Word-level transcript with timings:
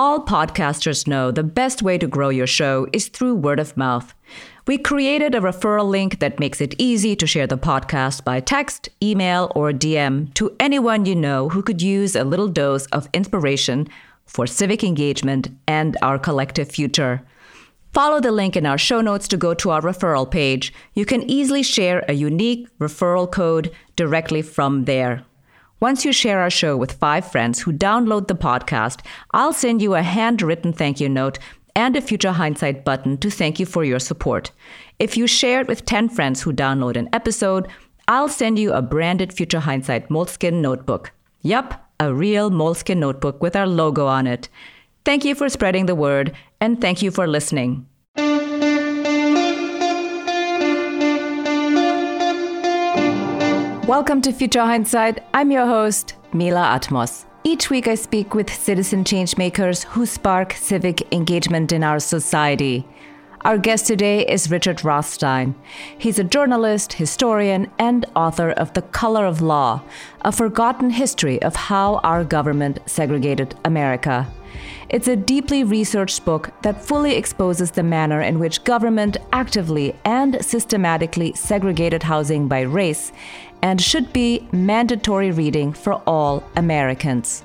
All 0.00 0.24
podcasters 0.24 1.08
know 1.08 1.32
the 1.32 1.42
best 1.42 1.82
way 1.82 1.98
to 1.98 2.06
grow 2.06 2.28
your 2.28 2.46
show 2.46 2.86
is 2.92 3.08
through 3.08 3.34
word 3.34 3.58
of 3.58 3.76
mouth. 3.76 4.14
We 4.68 4.78
created 4.78 5.34
a 5.34 5.40
referral 5.40 5.88
link 5.88 6.20
that 6.20 6.38
makes 6.38 6.60
it 6.60 6.76
easy 6.78 7.16
to 7.16 7.26
share 7.26 7.48
the 7.48 7.58
podcast 7.58 8.22
by 8.22 8.38
text, 8.38 8.88
email, 9.02 9.50
or 9.56 9.72
DM 9.72 10.32
to 10.34 10.54
anyone 10.60 11.04
you 11.04 11.16
know 11.16 11.48
who 11.48 11.64
could 11.64 11.82
use 11.82 12.14
a 12.14 12.22
little 12.22 12.46
dose 12.46 12.86
of 12.92 13.08
inspiration 13.12 13.88
for 14.24 14.46
civic 14.46 14.84
engagement 14.84 15.48
and 15.66 15.96
our 16.00 16.16
collective 16.16 16.70
future. 16.70 17.26
Follow 17.92 18.20
the 18.20 18.30
link 18.30 18.54
in 18.54 18.66
our 18.66 18.78
show 18.78 19.00
notes 19.00 19.26
to 19.26 19.36
go 19.36 19.52
to 19.52 19.70
our 19.70 19.82
referral 19.82 20.30
page. 20.30 20.72
You 20.94 21.06
can 21.06 21.28
easily 21.28 21.64
share 21.64 22.04
a 22.06 22.12
unique 22.12 22.68
referral 22.78 23.28
code 23.28 23.72
directly 23.96 24.42
from 24.42 24.84
there. 24.84 25.24
Once 25.80 26.04
you 26.04 26.12
share 26.12 26.40
our 26.40 26.50
show 26.50 26.76
with 26.76 26.92
five 26.92 27.30
friends 27.30 27.60
who 27.60 27.72
download 27.72 28.26
the 28.26 28.34
podcast, 28.34 29.00
I'll 29.32 29.52
send 29.52 29.80
you 29.80 29.94
a 29.94 30.02
handwritten 30.02 30.72
thank 30.72 30.98
you 30.98 31.08
note 31.08 31.38
and 31.76 31.94
a 31.94 32.00
Future 32.00 32.32
Hindsight 32.32 32.84
button 32.84 33.16
to 33.18 33.30
thank 33.30 33.60
you 33.60 33.66
for 33.66 33.84
your 33.84 34.00
support. 34.00 34.50
If 34.98 35.16
you 35.16 35.28
share 35.28 35.60
it 35.60 35.68
with 35.68 35.84
10 35.84 36.08
friends 36.08 36.42
who 36.42 36.52
download 36.52 36.96
an 36.96 37.08
episode, 37.12 37.68
I'll 38.08 38.28
send 38.28 38.58
you 38.58 38.72
a 38.72 38.82
branded 38.82 39.32
Future 39.32 39.60
Hindsight 39.60 40.10
moleskin 40.10 40.60
notebook. 40.60 41.12
Yup, 41.42 41.88
a 42.00 42.12
real 42.12 42.50
moleskin 42.50 42.98
notebook 42.98 43.40
with 43.40 43.54
our 43.54 43.66
logo 43.66 44.06
on 44.06 44.26
it. 44.26 44.48
Thank 45.04 45.24
you 45.24 45.36
for 45.36 45.48
spreading 45.48 45.86
the 45.86 45.94
word, 45.94 46.34
and 46.60 46.80
thank 46.80 47.02
you 47.02 47.12
for 47.12 47.28
listening. 47.28 47.86
Welcome 53.88 54.20
to 54.20 54.32
Future 54.34 54.66
Hindsight. 54.66 55.20
I'm 55.32 55.50
your 55.50 55.64
host, 55.64 56.14
Mila 56.34 56.78
Atmos. 56.78 57.24
Each 57.42 57.70
week, 57.70 57.88
I 57.88 57.94
speak 57.94 58.34
with 58.34 58.52
citizen 58.52 59.02
changemakers 59.02 59.84
who 59.84 60.04
spark 60.04 60.52
civic 60.52 61.10
engagement 61.10 61.72
in 61.72 61.82
our 61.82 61.98
society. 61.98 62.86
Our 63.46 63.56
guest 63.56 63.86
today 63.86 64.26
is 64.26 64.50
Richard 64.50 64.84
Rothstein. 64.84 65.54
He's 65.96 66.18
a 66.18 66.24
journalist, 66.24 66.92
historian, 66.92 67.70
and 67.78 68.04
author 68.14 68.50
of 68.50 68.74
The 68.74 68.82
Color 68.82 69.24
of 69.24 69.40
Law, 69.40 69.80
a 70.20 70.32
forgotten 70.32 70.90
history 70.90 71.40
of 71.40 71.56
how 71.56 71.94
our 72.04 72.24
government 72.24 72.80
segregated 72.84 73.54
America. 73.64 74.30
It's 74.88 75.08
a 75.08 75.16
deeply 75.16 75.64
researched 75.64 76.24
book 76.24 76.50
that 76.62 76.82
fully 76.82 77.14
exposes 77.14 77.70
the 77.70 77.82
manner 77.82 78.22
in 78.22 78.38
which 78.38 78.64
government 78.64 79.18
actively 79.32 79.94
and 80.04 80.42
systematically 80.44 81.34
segregated 81.34 82.02
housing 82.02 82.48
by 82.48 82.62
race 82.62 83.12
and 83.62 83.80
should 83.80 84.12
be 84.12 84.48
mandatory 84.52 85.30
reading 85.30 85.72
for 85.72 85.94
all 86.06 86.42
Americans. 86.56 87.44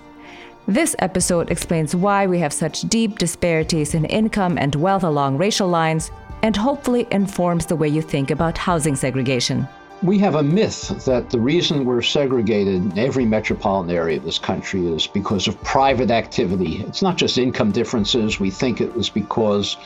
This 0.67 0.95
episode 0.99 1.51
explains 1.51 1.93
why 1.93 2.25
we 2.25 2.39
have 2.39 2.53
such 2.53 2.81
deep 2.83 3.19
disparities 3.19 3.93
in 3.93 4.05
income 4.05 4.57
and 4.57 4.73
wealth 4.75 5.03
along 5.03 5.37
racial 5.37 5.67
lines 5.67 6.09
and 6.41 6.55
hopefully 6.55 7.07
informs 7.11 7.65
the 7.65 7.75
way 7.75 7.89
you 7.89 8.01
think 8.01 8.31
about 8.31 8.57
housing 8.57 8.95
segregation. 8.95 9.67
We 10.03 10.19
have 10.19 10.35
a 10.35 10.43
myth 10.43 11.05
that 11.05 11.29
the 11.29 11.39
reason 11.39 11.85
we're 11.85 12.01
segregated 12.01 12.73
in 12.73 12.99
every 12.99 13.25
metropolitan 13.25 13.95
area 13.95 14.17
of 14.17 14.25
this 14.25 14.37
country 14.37 14.85
is 14.85 15.07
because 15.07 15.47
of 15.47 15.63
private 15.63 16.11
activity. 16.11 16.83
It's 16.85 17.01
not 17.01 17.15
just 17.15 17.37
income 17.37 17.71
differences. 17.71 18.37
We 18.37 18.51
think 18.51 18.81
it 18.81 18.93
was 18.93 19.09
because 19.09 19.77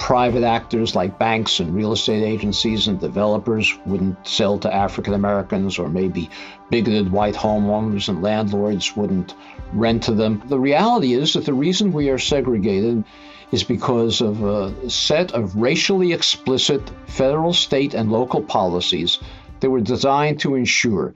private 0.00 0.42
actors 0.42 0.96
like 0.96 1.16
banks 1.16 1.60
and 1.60 1.72
real 1.76 1.92
estate 1.92 2.24
agencies 2.24 2.88
and 2.88 2.98
developers 2.98 3.72
wouldn't 3.86 4.26
sell 4.26 4.58
to 4.58 4.74
African 4.74 5.14
Americans, 5.14 5.78
or 5.78 5.88
maybe 5.88 6.28
bigoted 6.68 7.12
white 7.12 7.36
homeowners 7.36 8.08
and 8.08 8.20
landlords 8.20 8.96
wouldn't 8.96 9.36
rent 9.72 10.02
to 10.02 10.12
them. 10.12 10.42
The 10.46 10.58
reality 10.58 11.12
is 11.12 11.34
that 11.34 11.44
the 11.44 11.54
reason 11.54 11.92
we 11.92 12.10
are 12.10 12.18
segregated 12.18 13.04
is 13.52 13.62
because 13.62 14.20
of 14.22 14.42
a 14.42 14.90
set 14.90 15.30
of 15.32 15.54
racially 15.54 16.12
explicit 16.12 16.90
federal, 17.06 17.52
state, 17.52 17.94
and 17.94 18.10
local 18.10 18.42
policies 18.42 19.20
that 19.62 19.70
were 19.70 19.80
designed 19.80 20.40
to 20.40 20.56
ensure 20.56 21.14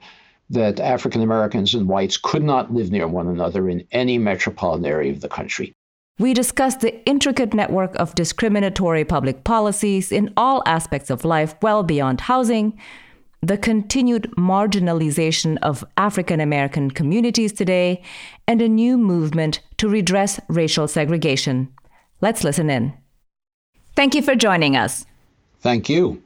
that 0.49 0.79
African 0.79 1.21
Americans 1.21 1.73
and 1.73 1.87
whites 1.87 2.17
could 2.17 2.43
not 2.43 2.73
live 2.73 2.91
near 2.91 3.07
one 3.07 3.27
another 3.27 3.69
in 3.69 3.85
any 3.91 4.17
metropolitan 4.17 4.85
area 4.85 5.11
of 5.11 5.19
the 5.19 5.27
country. 5.27 5.75
We 6.17 6.33
discuss 6.33 6.77
the 6.77 7.05
intricate 7.05 7.53
network 7.53 7.93
of 7.95 8.15
discriminatory 8.15 9.03
public 9.03 9.43
policies 9.43 10.11
in 10.11 10.33
all 10.37 10.63
aspects 10.65 11.09
of 11.09 11.25
life, 11.25 11.55
well 11.61 11.83
beyond 11.83 12.21
housing, 12.21 12.79
the 13.41 13.57
continued 13.57 14.31
marginalization 14.37 15.57
of 15.61 15.83
African 15.97 16.39
American 16.39 16.89
communities 16.89 17.51
today, 17.51 18.01
and 18.47 18.61
a 18.61 18.69
new 18.69 18.97
movement 18.97 19.59
to 19.77 19.89
redress 19.89 20.39
racial 20.47 20.87
segregation. 20.87 21.71
Let's 22.21 22.43
listen 22.43 22.69
in. 22.69 22.93
Thank 23.95 24.15
you 24.15 24.21
for 24.21 24.35
joining 24.35 24.77
us. 24.77 25.05
Thank 25.59 25.89
you. 25.89 26.23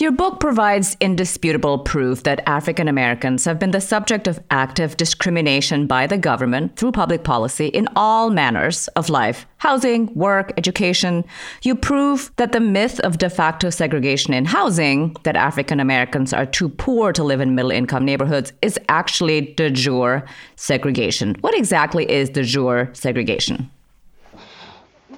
Your 0.00 0.12
book 0.12 0.40
provides 0.40 0.96
indisputable 0.98 1.80
proof 1.80 2.22
that 2.22 2.42
African 2.46 2.88
Americans 2.88 3.44
have 3.44 3.58
been 3.58 3.72
the 3.72 3.82
subject 3.82 4.26
of 4.26 4.40
active 4.50 4.96
discrimination 4.96 5.86
by 5.86 6.06
the 6.06 6.16
government 6.16 6.76
through 6.76 6.92
public 6.92 7.22
policy 7.22 7.66
in 7.66 7.86
all 7.94 8.30
manners 8.30 8.88
of 8.96 9.10
life 9.10 9.46
housing, 9.58 10.06
work, 10.14 10.54
education. 10.56 11.22
You 11.62 11.74
prove 11.74 12.32
that 12.36 12.52
the 12.52 12.60
myth 12.60 12.98
of 13.00 13.18
de 13.18 13.28
facto 13.28 13.68
segregation 13.68 14.32
in 14.32 14.46
housing, 14.46 15.14
that 15.24 15.36
African 15.36 15.80
Americans 15.80 16.32
are 16.32 16.46
too 16.46 16.70
poor 16.70 17.12
to 17.12 17.22
live 17.22 17.42
in 17.42 17.54
middle 17.54 17.70
income 17.70 18.06
neighborhoods, 18.06 18.54
is 18.62 18.80
actually 18.88 19.52
de 19.52 19.68
jure 19.68 20.24
segregation. 20.56 21.36
What 21.42 21.54
exactly 21.54 22.10
is 22.10 22.30
de 22.30 22.42
jure 22.42 22.88
segregation? 22.94 23.70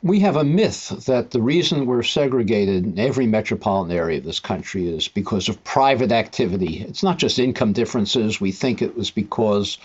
We 0.03 0.19
have 0.21 0.37
a 0.37 0.45
myth 0.45 0.89
that 1.07 1.31
the 1.31 1.41
reason 1.41 1.87
we're 1.87 2.03
segregated 2.03 2.85
in 2.85 2.99
every 2.99 3.27
metropolitan 3.27 3.97
area 3.97 4.19
of 4.19 4.25
this 4.25 4.41
country 4.41 4.89
is 4.89 5.07
because 5.07 5.49
of 5.49 5.63
private 5.63 6.11
activity. 6.11 6.81
It's 6.81 7.05
not 7.05 7.19
just 7.19 7.39
income 7.39 7.73
differences. 7.73 8.41
We 8.41 8.51
think 8.51 8.83
it 8.83 8.97
was 8.97 9.13
because 9.13 9.79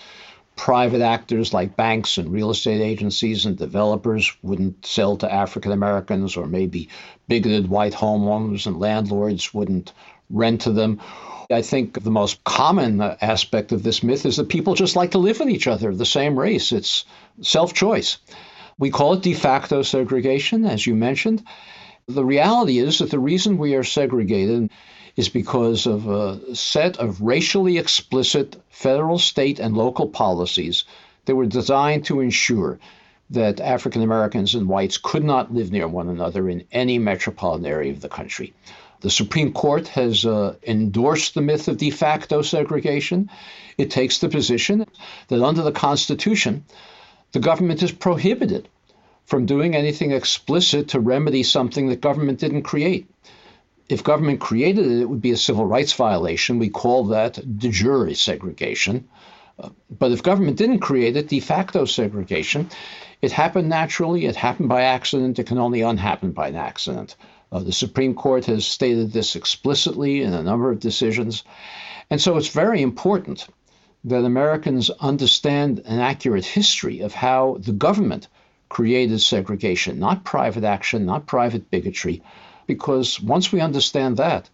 private 0.56 1.02
actors 1.02 1.54
like 1.54 1.76
banks 1.76 2.18
and 2.18 2.32
real 2.32 2.50
estate 2.50 2.80
agencies 2.80 3.46
and 3.46 3.56
developers 3.56 4.36
wouldn't 4.42 4.84
sell 4.84 5.16
to 5.18 5.32
African 5.32 5.70
Americans, 5.70 6.36
or 6.36 6.48
maybe 6.48 6.88
bigoted 7.28 7.68
white 7.68 7.92
homeowners 7.92 8.66
and 8.66 8.80
landlords 8.80 9.54
wouldn't 9.54 9.92
rent 10.30 10.62
to 10.62 10.72
them. 10.72 11.00
I 11.48 11.62
think 11.62 12.02
the 12.02 12.10
most 12.10 12.42
common 12.42 13.00
aspect 13.00 13.70
of 13.70 13.84
this 13.84 14.02
myth 14.02 14.26
is 14.26 14.36
that 14.36 14.48
people 14.48 14.74
just 14.74 14.96
like 14.96 15.12
to 15.12 15.18
live 15.18 15.38
with 15.38 15.48
each 15.48 15.68
other 15.68 15.90
of 15.90 15.96
the 15.96 16.04
same 16.04 16.36
race. 16.36 16.72
It's 16.72 17.04
self 17.40 17.72
choice. 17.72 18.18
We 18.78 18.90
call 18.90 19.14
it 19.14 19.22
de 19.22 19.34
facto 19.34 19.82
segregation, 19.82 20.64
as 20.64 20.86
you 20.86 20.94
mentioned. 20.94 21.42
The 22.06 22.24
reality 22.24 22.78
is 22.78 22.98
that 22.98 23.10
the 23.10 23.18
reason 23.18 23.58
we 23.58 23.74
are 23.74 23.84
segregated 23.84 24.70
is 25.16 25.28
because 25.28 25.86
of 25.86 26.08
a 26.08 26.54
set 26.54 26.96
of 26.98 27.20
racially 27.20 27.76
explicit 27.76 28.56
federal, 28.70 29.18
state, 29.18 29.58
and 29.58 29.76
local 29.76 30.06
policies 30.06 30.84
that 31.24 31.34
were 31.34 31.46
designed 31.46 32.04
to 32.04 32.20
ensure 32.20 32.78
that 33.30 33.60
African 33.60 34.02
Americans 34.02 34.54
and 34.54 34.68
whites 34.68 34.96
could 34.96 35.24
not 35.24 35.52
live 35.52 35.72
near 35.72 35.88
one 35.88 36.08
another 36.08 36.48
in 36.48 36.64
any 36.72 36.98
metropolitan 36.98 37.66
area 37.66 37.92
of 37.92 38.00
the 38.00 38.08
country. 38.08 38.54
The 39.00 39.10
Supreme 39.10 39.52
Court 39.52 39.88
has 39.88 40.24
uh, 40.24 40.54
endorsed 40.66 41.34
the 41.34 41.40
myth 41.42 41.68
of 41.68 41.78
de 41.78 41.90
facto 41.90 42.42
segregation. 42.42 43.30
It 43.76 43.90
takes 43.90 44.18
the 44.18 44.28
position 44.28 44.86
that 45.28 45.42
under 45.42 45.62
the 45.62 45.72
Constitution, 45.72 46.64
the 47.32 47.40
government 47.40 47.82
is 47.82 47.92
prohibited 47.92 48.68
from 49.26 49.46
doing 49.46 49.74
anything 49.74 50.12
explicit 50.12 50.88
to 50.88 51.00
remedy 51.00 51.42
something 51.42 51.88
that 51.88 52.00
government 52.00 52.38
didn't 52.38 52.62
create. 52.62 53.06
If 53.88 54.02
government 54.04 54.40
created 54.40 54.86
it, 54.86 55.00
it 55.00 55.08
would 55.08 55.20
be 55.20 55.32
a 55.32 55.36
civil 55.36 55.66
rights 55.66 55.92
violation. 55.92 56.58
We 56.58 56.70
call 56.70 57.04
that 57.06 57.58
de 57.58 57.70
jure 57.70 58.14
segregation. 58.14 59.08
Uh, 59.58 59.70
but 59.90 60.12
if 60.12 60.22
government 60.22 60.56
didn't 60.56 60.78
create 60.78 61.16
it, 61.16 61.28
de 61.28 61.40
facto 61.40 61.84
segregation, 61.84 62.70
it 63.20 63.32
happened 63.32 63.68
naturally, 63.68 64.26
it 64.26 64.36
happened 64.36 64.68
by 64.68 64.82
accident, 64.82 65.38
it 65.38 65.46
can 65.46 65.58
only 65.58 65.82
unhappen 65.82 66.32
by 66.32 66.48
an 66.48 66.56
accident. 66.56 67.16
Uh, 67.50 67.60
the 67.60 67.72
Supreme 67.72 68.14
Court 68.14 68.44
has 68.44 68.66
stated 68.66 69.12
this 69.12 69.36
explicitly 69.36 70.22
in 70.22 70.32
a 70.32 70.42
number 70.42 70.70
of 70.70 70.80
decisions. 70.80 71.44
And 72.10 72.20
so 72.20 72.36
it's 72.36 72.48
very 72.48 72.82
important 72.82 73.46
that 74.04 74.24
Americans 74.24 74.90
understand 75.00 75.80
an 75.84 76.00
accurate 76.00 76.44
history 76.44 77.00
of 77.00 77.12
how 77.12 77.58
the 77.60 77.72
government 77.72 78.28
created 78.68 79.20
segregation, 79.20 79.98
not 79.98 80.24
private 80.24 80.64
action, 80.64 81.04
not 81.04 81.26
private 81.26 81.70
bigotry, 81.70 82.22
because 82.66 83.20
once 83.20 83.50
we 83.50 83.60
understand 83.60 84.16
that, 84.16 84.48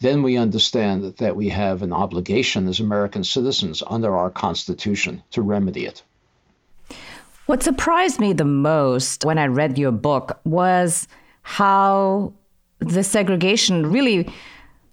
then 0.00 0.22
we 0.22 0.36
understand 0.36 1.16
that 1.16 1.36
we 1.36 1.48
have 1.48 1.82
an 1.82 1.92
obligation 1.92 2.68
as 2.68 2.78
American 2.78 3.24
citizens 3.24 3.82
under 3.88 4.16
our 4.16 4.30
Constitution 4.30 5.22
to 5.32 5.42
remedy 5.42 5.86
it. 5.86 6.02
What 7.46 7.62
surprised 7.62 8.20
me 8.20 8.32
the 8.32 8.44
most 8.44 9.24
when 9.24 9.38
I 9.38 9.46
read 9.46 9.78
your 9.78 9.90
book 9.90 10.38
was 10.44 11.08
how 11.42 12.32
the 12.78 13.02
segregation 13.02 13.90
really 13.90 14.30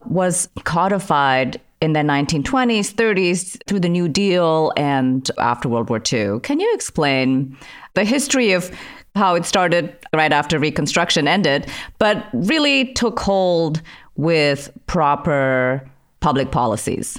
was 0.06 0.50
codified 0.64 1.60
in 1.82 1.94
the 1.94 2.00
1920s, 2.00 2.94
30s, 2.94 3.62
through 3.68 3.80
the 3.80 3.90
New 3.90 4.08
Deal, 4.08 4.72
and 4.78 5.30
after 5.38 5.70
World 5.70 5.90
War 5.90 6.02
II. 6.12 6.40
Can 6.42 6.60
you 6.60 6.72
explain 6.74 7.58
the 7.94 8.04
history 8.04 8.52
of 8.54 8.72
how 9.16 9.36
it 9.36 9.46
started 9.46 9.96
right 10.14 10.34
after 10.34 10.60
Reconstruction 10.60 11.28
ended, 11.28 11.70
but 12.00 12.26
really 12.34 12.94
took 12.94 13.20
hold 13.20 13.82
with 14.16 14.72
proper 14.88 15.88
public 16.20 16.52
policies? 16.52 17.18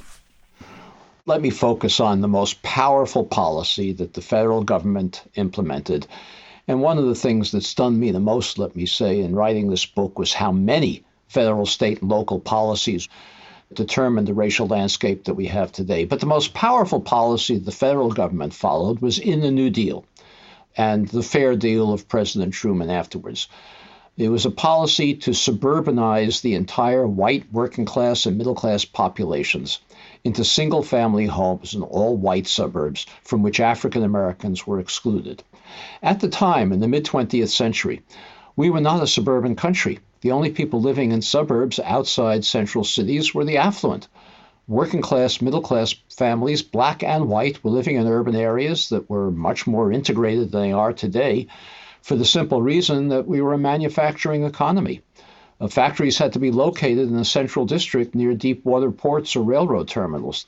Let 1.26 1.40
me 1.40 1.50
focus 1.50 1.98
on 1.98 2.20
the 2.20 2.28
most 2.28 2.62
powerful 2.62 3.24
policy 3.24 3.92
that 3.92 4.14
the 4.14 4.22
federal 4.22 4.62
government 4.62 5.22
implemented. 5.34 6.06
And 6.68 6.80
one 6.80 6.98
of 6.98 7.06
the 7.06 7.14
things 7.14 7.52
that 7.52 7.64
stunned 7.64 7.98
me 7.98 8.10
the 8.10 8.20
most, 8.20 8.58
let 8.58 8.76
me 8.76 8.86
say, 8.86 9.20
in 9.20 9.34
writing 9.34 9.68
this 9.68 9.86
book 9.86 10.18
was 10.18 10.32
how 10.32 10.52
many 10.52 11.04
federal, 11.28 11.66
state, 11.66 12.00
and 12.00 12.10
local 12.10 12.40
policies 12.40 13.08
determined 13.72 14.26
the 14.26 14.34
racial 14.34 14.66
landscape 14.66 15.24
that 15.24 15.34
we 15.34 15.46
have 15.46 15.72
today. 15.72 16.04
But 16.04 16.20
the 16.20 16.26
most 16.26 16.54
powerful 16.54 17.00
policy 17.00 17.58
the 17.58 17.72
federal 17.72 18.10
government 18.10 18.54
followed 18.54 19.00
was 19.00 19.18
in 19.18 19.40
the 19.40 19.50
New 19.50 19.70
Deal 19.70 20.04
and 20.76 21.08
the 21.08 21.22
fair 21.22 21.56
deal 21.56 21.92
of 21.92 22.08
President 22.08 22.52
Truman 22.54 22.90
afterwards. 22.90 23.48
It 24.18 24.30
was 24.30 24.46
a 24.46 24.50
policy 24.50 25.14
to 25.14 25.32
suburbanize 25.32 26.40
the 26.40 26.54
entire 26.54 27.06
white 27.06 27.52
working 27.52 27.84
class 27.84 28.24
and 28.24 28.38
middle 28.38 28.54
class 28.54 28.84
populations 28.84 29.78
into 30.24 30.42
single 30.42 30.82
family 30.82 31.26
homes 31.26 31.74
in 31.74 31.82
all 31.82 32.16
white 32.16 32.46
suburbs 32.46 33.04
from 33.22 33.42
which 33.42 33.60
African 33.60 34.02
Americans 34.02 34.66
were 34.66 34.80
excluded. 34.80 35.42
At 36.02 36.20
the 36.20 36.28
time, 36.28 36.72
in 36.72 36.80
the 36.80 36.88
mid 36.88 37.04
20th 37.04 37.50
century, 37.50 38.00
we 38.56 38.70
were 38.70 38.80
not 38.80 39.02
a 39.02 39.06
suburban 39.06 39.54
country. 39.54 39.98
The 40.22 40.32
only 40.32 40.50
people 40.50 40.80
living 40.80 41.12
in 41.12 41.20
suburbs 41.20 41.78
outside 41.78 42.44
central 42.44 42.84
cities 42.84 43.34
were 43.34 43.44
the 43.44 43.58
affluent. 43.58 44.08
Working 44.66 45.02
class, 45.02 45.42
middle 45.42 45.60
class 45.60 45.94
families, 46.08 46.62
black 46.62 47.02
and 47.02 47.28
white, 47.28 47.62
were 47.62 47.70
living 47.70 47.96
in 47.96 48.06
urban 48.08 48.34
areas 48.34 48.88
that 48.88 49.08
were 49.08 49.30
much 49.30 49.66
more 49.66 49.92
integrated 49.92 50.50
than 50.50 50.62
they 50.62 50.72
are 50.72 50.92
today 50.92 51.46
for 52.00 52.16
the 52.16 52.24
simple 52.24 52.62
reason 52.62 53.08
that 53.08 53.28
we 53.28 53.40
were 53.40 53.52
a 53.52 53.58
manufacturing 53.58 54.44
economy. 54.44 55.02
Uh, 55.60 55.68
factories 55.68 56.18
had 56.18 56.32
to 56.32 56.38
be 56.38 56.50
located 56.50 57.08
in 57.08 57.16
a 57.16 57.24
central 57.24 57.66
district 57.66 58.14
near 58.14 58.34
deep 58.34 58.64
water 58.64 58.90
ports 58.90 59.36
or 59.36 59.42
railroad 59.42 59.88
terminals. 59.88 60.46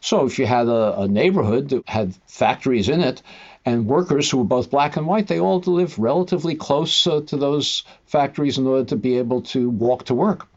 So 0.00 0.24
if 0.26 0.38
you 0.38 0.46
had 0.46 0.68
a, 0.68 1.00
a 1.00 1.08
neighborhood 1.08 1.68
that 1.70 1.88
had 1.88 2.14
factories 2.26 2.88
in 2.88 3.00
it, 3.00 3.22
and 3.66 3.86
workers 3.86 4.30
who 4.30 4.38
were 4.38 4.44
both 4.44 4.70
black 4.70 4.96
and 4.96 5.08
white, 5.08 5.26
they 5.26 5.40
all 5.40 5.58
lived 5.58 5.98
relatively 5.98 6.54
close 6.54 7.06
uh, 7.06 7.20
to 7.26 7.36
those 7.36 7.82
factories 8.06 8.58
in 8.58 8.66
order 8.66 8.84
to 8.84 8.96
be 8.96 9.18
able 9.18 9.42
to 9.42 9.68
walk 9.68 10.04
to 10.04 10.14
work. 10.14 10.48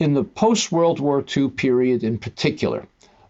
In 0.00 0.14
the 0.14 0.24
post 0.24 0.72
World 0.72 0.98
War 0.98 1.24
II 1.34 1.50
period, 1.50 2.02
in 2.02 2.18
particular, 2.18 2.86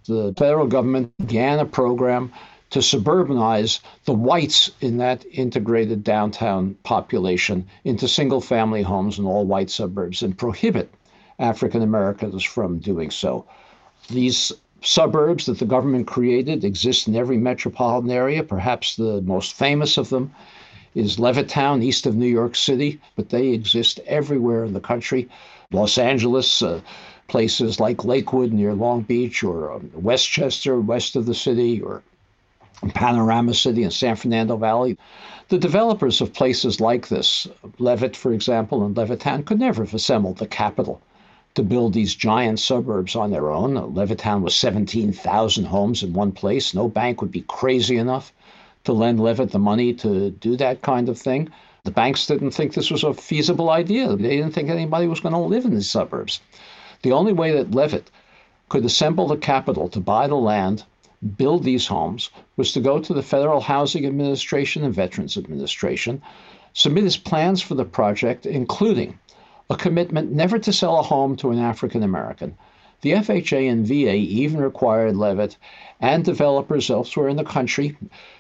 the 0.07 0.33
federal 0.39 0.67
government 0.67 1.13
began 1.19 1.59
a 1.59 1.67
program 1.67 2.33
to 2.71 2.79
suburbanize 2.79 3.81
the 4.07 4.15
whites 4.15 4.71
in 4.81 4.97
that 4.97 5.25
integrated 5.31 6.03
downtown 6.03 6.75
population 6.83 7.67
into 7.85 8.09
single 8.09 8.41
family 8.41 8.83
homes 8.83 9.19
in 9.19 9.27
all 9.27 9.45
white 9.45 9.71
suburbs 9.71 10.23
and 10.23 10.39
prohibit 10.39 10.91
African 11.39 11.83
Americans 11.83 12.43
from 12.43 12.79
doing 12.79 13.11
so. 13.11 13.45
These 14.09 14.53
suburbs 14.85 15.47
that 15.47 15.59
the 15.59 15.65
government 15.65 16.07
created 16.07 16.63
exist 16.63 17.09
in 17.09 17.17
every 17.17 17.39
metropolitan 17.39 18.11
area. 18.11 18.43
Perhaps 18.43 18.97
the 18.97 19.23
most 19.23 19.55
famous 19.55 19.97
of 19.97 20.11
them 20.11 20.33
is 20.95 21.17
Levittown, 21.17 21.83
east 21.83 22.07
of 22.07 22.15
New 22.15 22.29
York 22.29 22.55
City, 22.55 23.01
but 23.17 23.31
they 23.31 23.49
exist 23.49 23.99
everywhere 24.07 24.65
in 24.65 24.75
the 24.75 24.81
country. 24.81 25.29
Los 25.73 25.99
Angeles, 25.99 26.63
uh, 26.63 26.81
places 27.27 27.81
like 27.81 28.05
Lakewood 28.05 28.53
near 28.53 28.75
Long 28.75 29.01
Beach, 29.01 29.43
or 29.43 29.73
um, 29.73 29.91
Westchester, 29.95 30.79
west 30.81 31.17
of 31.17 31.27
the 31.27 31.35
city, 31.35 31.81
or 31.81 32.03
Panorama 32.93 33.55
City 33.55 33.83
in 33.83 33.91
San 33.91 34.15
Fernando 34.15 34.57
Valley. 34.57 34.99
The 35.49 35.59
developers 35.59 36.21
of 36.21 36.35
places 36.35 36.81
like 36.81 37.09
this, 37.09 37.49
Levitt, 37.79 38.15
for 38.15 38.33
example, 38.33 38.85
and 38.85 38.95
Levittown, 38.95 39.47
could 39.47 39.59
never 39.59 39.85
have 39.85 39.95
assembled 39.95 40.39
the 40.39 40.47
capital 40.47 41.01
to 41.55 41.63
build 41.63 41.93
these 41.93 42.15
giant 42.15 42.59
suburbs 42.59 43.15
on 43.15 43.31
their 43.31 43.51
own. 43.51 43.77
Uh, 43.77 43.83
Levittown 43.83 44.43
was 44.43 44.55
17,000 44.57 45.65
homes 45.65 46.03
in 46.03 46.13
one 46.13 46.33
place. 46.33 46.75
No 46.75 46.89
bank 46.89 47.21
would 47.21 47.31
be 47.31 47.43
crazy 47.43 47.97
enough 47.97 48.33
to 48.85 48.93
lend 48.93 49.21
Levitt 49.21 49.51
the 49.51 49.59
money 49.59 49.95
to 49.95 50.31
do 50.31 50.57
that 50.57 50.83
kind 50.83 51.09
of 51.09 51.19
thing. 51.19 51.49
The 51.85 51.91
banks 51.91 52.27
didn't 52.27 52.51
think 52.51 52.73
this 52.73 52.91
was 52.91 53.05
a 53.05 53.15
feasible 53.15 53.71
idea. 53.71 54.17
They 54.17 54.37
didn't 54.37 54.53
think 54.53 54.69
anybody 54.69 55.07
was 55.07 55.21
going 55.21 55.35
to 55.35 55.39
live 55.39 55.65
in 55.65 55.75
these 55.75 55.91
suburbs. 55.91 56.41
The 57.03 57.13
only 57.13 57.33
way 57.33 57.53
that 57.53 57.75
Levitt 57.75 58.11
could 58.69 58.85
assemble 58.85 59.29
the 59.29 59.37
capital 59.37 59.89
to 59.91 60.01
buy 60.01 60.27
the 60.27 60.37
land, 60.37 60.85
build 61.37 61.63
these 61.63 61.87
homes, 61.87 62.31
was 62.57 62.73
to 62.73 62.81
go 62.81 62.99
to 62.99 63.15
the 63.15 63.23
Federal 63.23 63.61
Housing 63.61 64.07
Administration 64.07 64.83
and 64.83 64.95
Veterans 64.95 65.37
Administration, 65.37 66.21
submit 66.73 67.05
his 67.05 67.17
plans 67.17 67.63
for 67.63 67.75
the 67.75 67.85
project, 67.85 68.47
including 68.47 69.19
a 69.71 69.77
commitment 69.77 70.31
never 70.31 70.59
to 70.59 70.73
sell 70.73 70.99
a 70.99 71.03
home 71.03 71.37
to 71.37 71.51
an 71.51 71.59
African 71.59 72.03
American. 72.03 72.55
The 73.01 73.13
FHA 73.13 73.71
and 73.71 73.87
VA 73.87 74.15
even 74.15 74.61
required 74.61 75.17
Levitt 75.17 75.57
and 76.01 76.23
developers 76.23 76.91
elsewhere 76.91 77.29
in 77.29 77.37
the 77.37 77.45
country 77.45 77.97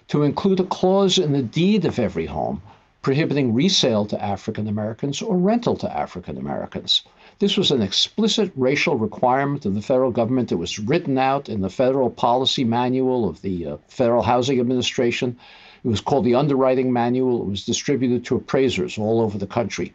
to 0.09 0.23
include 0.23 0.61
a 0.61 0.65
clause 0.65 1.17
in 1.17 1.33
the 1.33 1.43
deed 1.43 1.87
of 1.87 1.99
every 1.99 2.27
home 2.27 2.61
prohibiting 3.01 3.55
resale 3.55 4.05
to 4.07 4.23
African 4.23 4.69
Americans 4.69 5.23
or 5.23 5.37
rental 5.37 5.77
to 5.77 5.97
African 5.97 6.37
Americans. 6.37 7.03
This 7.39 7.57
was 7.57 7.71
an 7.71 7.83
explicit 7.83 8.53
racial 8.55 8.97
requirement 8.97 9.65
of 9.65 9.75
the 9.75 9.83
federal 9.83 10.11
government. 10.11 10.53
It 10.53 10.57
was 10.57 10.79
written 10.79 11.19
out 11.19 11.49
in 11.49 11.61
the 11.63 11.71
federal 11.71 12.11
policy 12.11 12.65
manual 12.65 13.29
of 13.29 13.43
the 13.43 13.67
uh, 13.67 13.77
Federal 13.89 14.23
Housing 14.23 14.61
Administration. 14.61 15.39
It 15.85 15.89
was 15.89 16.01
called 16.01 16.25
the 16.25 16.35
Underwriting 16.35 16.93
Manual. 16.93 17.43
It 17.43 17.49
was 17.49 17.65
distributed 17.65 18.25
to 18.27 18.37
appraisers 18.37 18.99
all 18.99 19.21
over 19.21 19.37
the 19.39 19.47
country 19.47 19.95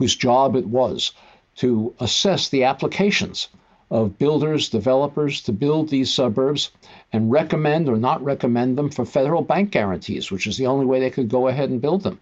whose 0.00 0.16
job 0.16 0.56
it 0.56 0.66
was 0.66 1.12
to 1.56 1.94
assess 2.00 2.48
the 2.48 2.64
applications 2.64 3.48
of 3.90 4.16
builders, 4.18 4.70
developers 4.70 5.42
to 5.42 5.52
build 5.52 5.90
these 5.90 6.10
suburbs 6.10 6.70
and 7.12 7.30
recommend 7.30 7.86
or 7.86 7.98
not 7.98 8.24
recommend 8.24 8.78
them 8.78 8.88
for 8.88 9.04
federal 9.04 9.42
bank 9.42 9.70
guarantees, 9.70 10.30
which 10.30 10.46
is 10.46 10.56
the 10.56 10.66
only 10.66 10.86
way 10.86 10.98
they 10.98 11.10
could 11.10 11.28
go 11.28 11.48
ahead 11.48 11.68
and 11.68 11.82
build 11.82 12.02
them. 12.02 12.18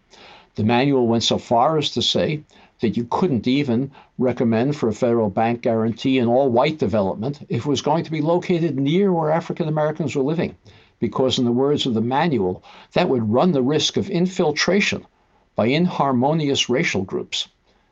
The 0.56 0.64
manual 0.64 1.06
went 1.06 1.22
so 1.22 1.38
far 1.38 1.78
as 1.78 1.90
to 1.90 2.02
say 2.02 2.42
that 2.80 2.96
you 2.96 3.04
couldn't 3.04 3.46
even 3.46 3.92
recommend 4.18 4.74
for 4.74 4.88
a 4.88 4.92
federal 4.92 5.30
bank 5.30 5.62
guarantee 5.62 6.18
in 6.18 6.26
all 6.26 6.50
white 6.50 6.78
development 6.78 7.46
if 7.48 7.64
it 7.64 7.66
was 7.66 7.80
going 7.80 8.02
to 8.02 8.10
be 8.10 8.20
located 8.20 8.76
near 8.76 9.12
where 9.12 9.30
African 9.30 9.68
Americans 9.68 10.16
were 10.16 10.24
living, 10.24 10.56
because, 10.98 11.38
in 11.38 11.44
the 11.44 11.52
words 11.52 11.86
of 11.86 11.94
the 11.94 12.00
manual, 12.00 12.64
that 12.94 13.08
would 13.08 13.32
run 13.32 13.52
the 13.52 13.62
risk 13.62 13.96
of 13.96 14.10
infiltration 14.10 15.06
by 15.54 15.66
inharmonious 15.66 16.68
racial 16.68 17.02
groups. 17.02 17.46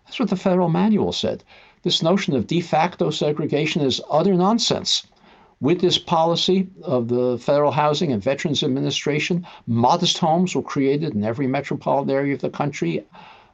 That's 0.07 0.21
what 0.21 0.31
the 0.31 0.37
federal 0.37 0.69
manual 0.69 1.13
said. 1.13 1.43
This 1.83 2.01
notion 2.01 2.37
of 2.37 2.47
de 2.47 2.61
facto 2.61 3.11
segregation 3.11 3.83
is 3.83 4.01
utter 4.09 4.35
nonsense. 4.35 5.05
With 5.61 5.81
this 5.81 5.99
policy 5.99 6.69
of 6.83 7.09
the 7.09 7.39
Federal 7.39 7.73
Housing 7.73 8.13
and 8.13 8.23
Veterans 8.23 8.63
Administration, 8.63 9.45
modest 9.67 10.19
homes 10.19 10.55
were 10.55 10.63
created 10.63 11.15
in 11.15 11.25
every 11.25 11.49
metropolitan 11.49 12.15
area 12.15 12.35
of 12.35 12.41
the 12.41 12.51
country 12.51 13.05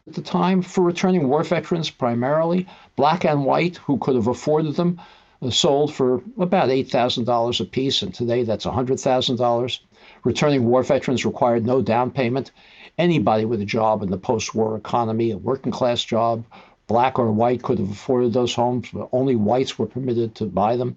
at 0.06 0.12
the 0.12 0.20
time 0.20 0.60
for 0.60 0.84
returning 0.84 1.28
war 1.28 1.42
veterans 1.42 1.88
primarily, 1.88 2.66
black 2.96 3.24
and 3.24 3.46
white, 3.46 3.78
who 3.78 3.96
could 3.96 4.16
have 4.16 4.26
afforded 4.26 4.76
them, 4.76 5.00
uh, 5.40 5.48
sold 5.48 5.94
for 5.94 6.22
about 6.38 6.68
$8,000 6.68 7.60
a 7.60 7.64
piece, 7.64 8.02
and 8.02 8.12
today 8.12 8.42
that's 8.42 8.66
$100,000. 8.66 9.78
Returning 10.24 10.66
war 10.66 10.82
veterans 10.82 11.24
required 11.24 11.64
no 11.64 11.80
down 11.80 12.10
payment 12.10 12.50
anybody 12.98 13.44
with 13.44 13.60
a 13.60 13.66
job 13.66 14.02
in 14.02 14.10
the 14.10 14.18
post 14.18 14.54
war 14.54 14.76
economy, 14.76 15.30
a 15.30 15.38
working 15.38 15.72
class 15.72 16.04
job, 16.04 16.44
black 16.86 17.18
or 17.18 17.32
white, 17.32 17.62
could 17.62 17.78
have 17.78 17.90
afforded 17.90 18.32
those 18.32 18.54
homes, 18.54 18.88
but 18.92 19.08
only 19.12 19.36
whites 19.36 19.78
were 19.78 19.86
permitted 19.86 20.34
to 20.36 20.46
buy 20.46 20.76
them. 20.76 20.96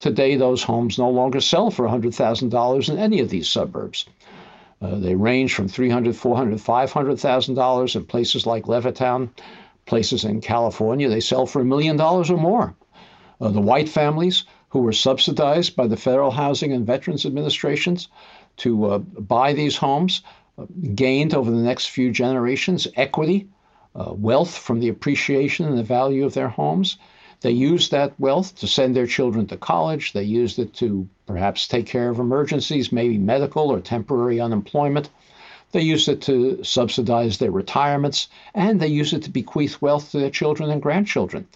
Today, 0.00 0.36
those 0.36 0.62
homes 0.62 0.98
no 0.98 1.10
longer 1.10 1.40
sell 1.40 1.70
for 1.70 1.86
$100,000 1.86 2.88
in 2.88 2.98
any 2.98 3.18
of 3.20 3.30
these 3.30 3.48
suburbs. 3.48 4.06
Uh, 4.80 4.94
they 4.96 5.16
range 5.16 5.54
from 5.54 5.68
$300,000, 5.68 6.14
$400,000, 6.14 6.88
$500,000 6.88 7.96
in 7.96 8.04
places 8.04 8.46
like 8.46 8.64
Levittown, 8.64 9.28
places 9.86 10.24
in 10.24 10.40
California. 10.40 11.08
They 11.08 11.20
sell 11.20 11.46
for 11.46 11.60
a 11.60 11.64
million 11.64 11.96
dollars 11.96 12.30
or 12.30 12.36
more. 12.36 12.74
Uh, 13.40 13.48
the 13.48 13.60
white 13.60 13.88
families 13.88 14.44
who 14.68 14.80
were 14.80 14.92
subsidized 14.92 15.74
by 15.74 15.86
the 15.86 15.96
Federal 15.96 16.30
Housing 16.30 16.72
and 16.72 16.86
Veterans 16.86 17.26
Administrations 17.26 18.08
to 18.58 18.84
uh, 18.84 18.98
buy 18.98 19.52
these 19.52 19.76
homes 19.76 20.22
gained 20.94 21.34
over 21.34 21.50
the 21.50 21.56
next 21.56 21.90
few 21.90 22.10
generations 22.10 22.88
equity, 22.96 23.48
uh, 23.94 24.12
wealth 24.12 24.56
from 24.56 24.80
the 24.80 24.88
appreciation 24.88 25.66
and 25.66 25.78
the 25.78 25.82
value 25.82 26.24
of 26.24 26.34
their 26.34 26.48
homes. 26.48 26.98
They 27.40 27.52
used 27.52 27.90
that 27.92 28.18
wealth 28.18 28.56
to 28.56 28.66
send 28.66 28.96
their 28.96 29.06
children 29.06 29.46
to 29.46 29.56
college. 29.56 30.12
They 30.12 30.24
used 30.24 30.58
it 30.58 30.74
to 30.74 31.08
perhaps 31.26 31.68
take 31.68 31.86
care 31.86 32.08
of 32.08 32.18
emergencies, 32.18 32.90
maybe 32.90 33.18
medical 33.18 33.70
or 33.70 33.80
temporary 33.80 34.40
unemployment. 34.40 35.08
They 35.70 35.82
used 35.82 36.08
it 36.08 36.20
to 36.22 36.62
subsidize 36.64 37.38
their 37.38 37.50
retirements, 37.50 38.28
and 38.54 38.80
they 38.80 38.88
used 38.88 39.12
it 39.12 39.22
to 39.24 39.30
bequeath 39.30 39.80
wealth 39.80 40.10
to 40.10 40.18
their 40.18 40.30
children 40.30 40.70
and 40.70 40.82
grandchildren. 40.82 41.46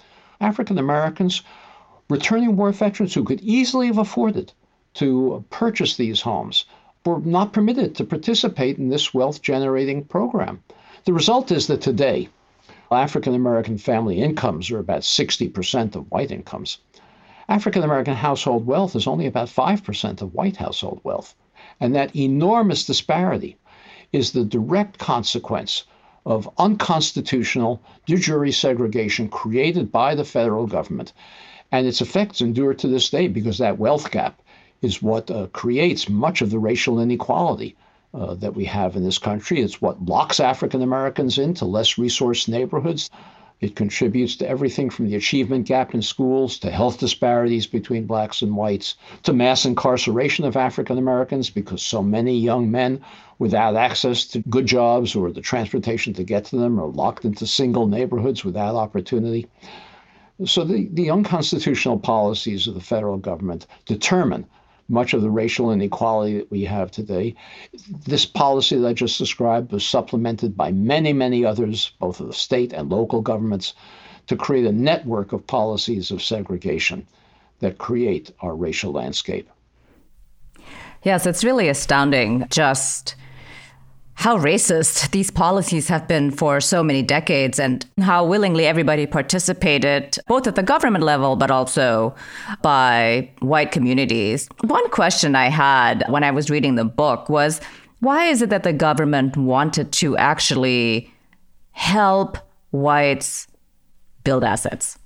African 0.40 0.78
Americans 0.78 1.42
returning 2.08 2.56
war 2.56 2.72
veterans 2.72 3.14
who 3.14 3.24
could 3.24 3.40
easily 3.40 3.86
have 3.86 3.98
afforded 3.98 4.52
to 4.94 5.44
purchase 5.50 5.96
these 5.96 6.20
homes 6.20 6.66
were 7.04 7.20
not 7.20 7.52
permitted 7.52 7.94
to 7.96 8.04
participate 8.04 8.78
in 8.78 8.88
this 8.88 9.12
wealth 9.12 9.42
generating 9.42 10.04
program. 10.04 10.62
The 11.04 11.12
result 11.12 11.50
is 11.50 11.66
that 11.66 11.80
today, 11.80 12.28
African 12.92 13.34
American 13.34 13.78
family 13.78 14.20
incomes 14.20 14.70
are 14.70 14.78
about 14.78 15.00
60% 15.00 15.96
of 15.96 16.10
white 16.10 16.30
incomes. 16.30 16.78
African 17.48 17.82
American 17.82 18.14
household 18.14 18.66
wealth 18.66 18.94
is 18.94 19.06
only 19.06 19.26
about 19.26 19.48
5% 19.48 20.20
of 20.20 20.34
white 20.34 20.56
household 20.56 21.00
wealth. 21.02 21.34
And 21.80 21.94
that 21.94 22.14
enormous 22.14 22.84
disparity 22.84 23.56
is 24.12 24.32
the 24.32 24.44
direct 24.44 24.98
consequence 24.98 25.84
of 26.26 26.50
unconstitutional 26.58 27.80
de 28.04 28.16
jure 28.16 28.52
segregation 28.52 29.28
created 29.28 29.90
by 29.90 30.14
the 30.14 30.24
federal 30.24 30.66
government. 30.66 31.14
And 31.72 31.86
its 31.86 32.02
effects 32.02 32.42
endure 32.42 32.74
to 32.74 32.88
this 32.88 33.08
day 33.08 33.26
because 33.26 33.56
that 33.56 33.78
wealth 33.78 34.10
gap 34.10 34.41
is 34.82 35.00
what 35.00 35.30
uh, 35.30 35.46
creates 35.52 36.08
much 36.08 36.42
of 36.42 36.50
the 36.50 36.58
racial 36.58 37.00
inequality 37.00 37.74
uh, 38.14 38.34
that 38.34 38.54
we 38.54 38.64
have 38.66 38.94
in 38.96 39.04
this 39.04 39.18
country. 39.18 39.60
It's 39.60 39.80
what 39.80 40.04
locks 40.04 40.40
African 40.40 40.82
Americans 40.82 41.38
into 41.38 41.64
less 41.64 41.94
resourced 41.94 42.48
neighborhoods. 42.48 43.08
It 43.62 43.76
contributes 43.76 44.34
to 44.36 44.48
everything 44.48 44.90
from 44.90 45.06
the 45.06 45.14
achievement 45.14 45.66
gap 45.68 45.94
in 45.94 46.02
schools 46.02 46.58
to 46.58 46.70
health 46.70 46.98
disparities 46.98 47.64
between 47.64 48.06
blacks 48.06 48.42
and 48.42 48.56
whites 48.56 48.96
to 49.22 49.32
mass 49.32 49.64
incarceration 49.64 50.44
of 50.44 50.56
African 50.56 50.98
Americans 50.98 51.48
because 51.48 51.80
so 51.80 52.02
many 52.02 52.36
young 52.36 52.72
men 52.72 53.00
without 53.38 53.76
access 53.76 54.24
to 54.26 54.40
good 54.50 54.66
jobs 54.66 55.14
or 55.14 55.30
the 55.30 55.40
transportation 55.40 56.12
to 56.14 56.24
get 56.24 56.44
to 56.46 56.56
them 56.56 56.80
are 56.80 56.88
locked 56.88 57.24
into 57.24 57.46
single 57.46 57.86
neighborhoods 57.86 58.44
without 58.44 58.74
opportunity. 58.74 59.46
So 60.44 60.64
the, 60.64 60.88
the 60.92 61.10
unconstitutional 61.10 62.00
policies 62.00 62.66
of 62.66 62.74
the 62.74 62.80
federal 62.80 63.16
government 63.16 63.68
determine 63.86 64.44
much 64.88 65.14
of 65.14 65.22
the 65.22 65.30
racial 65.30 65.70
inequality 65.70 66.38
that 66.38 66.50
we 66.50 66.64
have 66.64 66.90
today. 66.90 67.34
This 68.06 68.26
policy 68.26 68.76
that 68.76 68.88
I 68.88 68.92
just 68.92 69.18
described 69.18 69.72
was 69.72 69.86
supplemented 69.86 70.56
by 70.56 70.72
many, 70.72 71.12
many 71.12 71.44
others, 71.44 71.92
both 71.98 72.20
of 72.20 72.26
the 72.26 72.34
state 72.34 72.72
and 72.72 72.90
local 72.90 73.20
governments, 73.20 73.74
to 74.26 74.36
create 74.36 74.66
a 74.66 74.72
network 74.72 75.32
of 75.32 75.46
policies 75.46 76.10
of 76.10 76.22
segregation 76.22 77.06
that 77.60 77.78
create 77.78 78.30
our 78.40 78.54
racial 78.54 78.92
landscape. 78.92 79.48
Yes, 81.02 81.26
it's 81.26 81.42
really 81.42 81.68
astounding 81.68 82.46
just 82.50 83.16
how 84.14 84.36
racist 84.36 85.10
these 85.10 85.30
policies 85.30 85.88
have 85.88 86.06
been 86.06 86.30
for 86.30 86.60
so 86.60 86.82
many 86.82 87.02
decades 87.02 87.58
and 87.58 87.86
how 88.00 88.24
willingly 88.24 88.66
everybody 88.66 89.06
participated, 89.06 90.16
both 90.28 90.46
at 90.46 90.54
the 90.54 90.62
government 90.62 91.04
level, 91.04 91.34
but 91.36 91.50
also 91.50 92.14
by 92.62 93.30
white 93.40 93.72
communities. 93.72 94.48
One 94.62 94.88
question 94.90 95.34
I 95.34 95.48
had 95.48 96.04
when 96.08 96.24
I 96.24 96.30
was 96.30 96.50
reading 96.50 96.74
the 96.74 96.84
book 96.84 97.28
was 97.28 97.60
why 98.00 98.26
is 98.26 98.42
it 98.42 98.50
that 98.50 98.64
the 98.64 98.72
government 98.72 99.36
wanted 99.36 99.92
to 99.92 100.16
actually 100.16 101.12
help 101.70 102.36
whites 102.70 103.46
build 104.24 104.44
assets? 104.44 104.98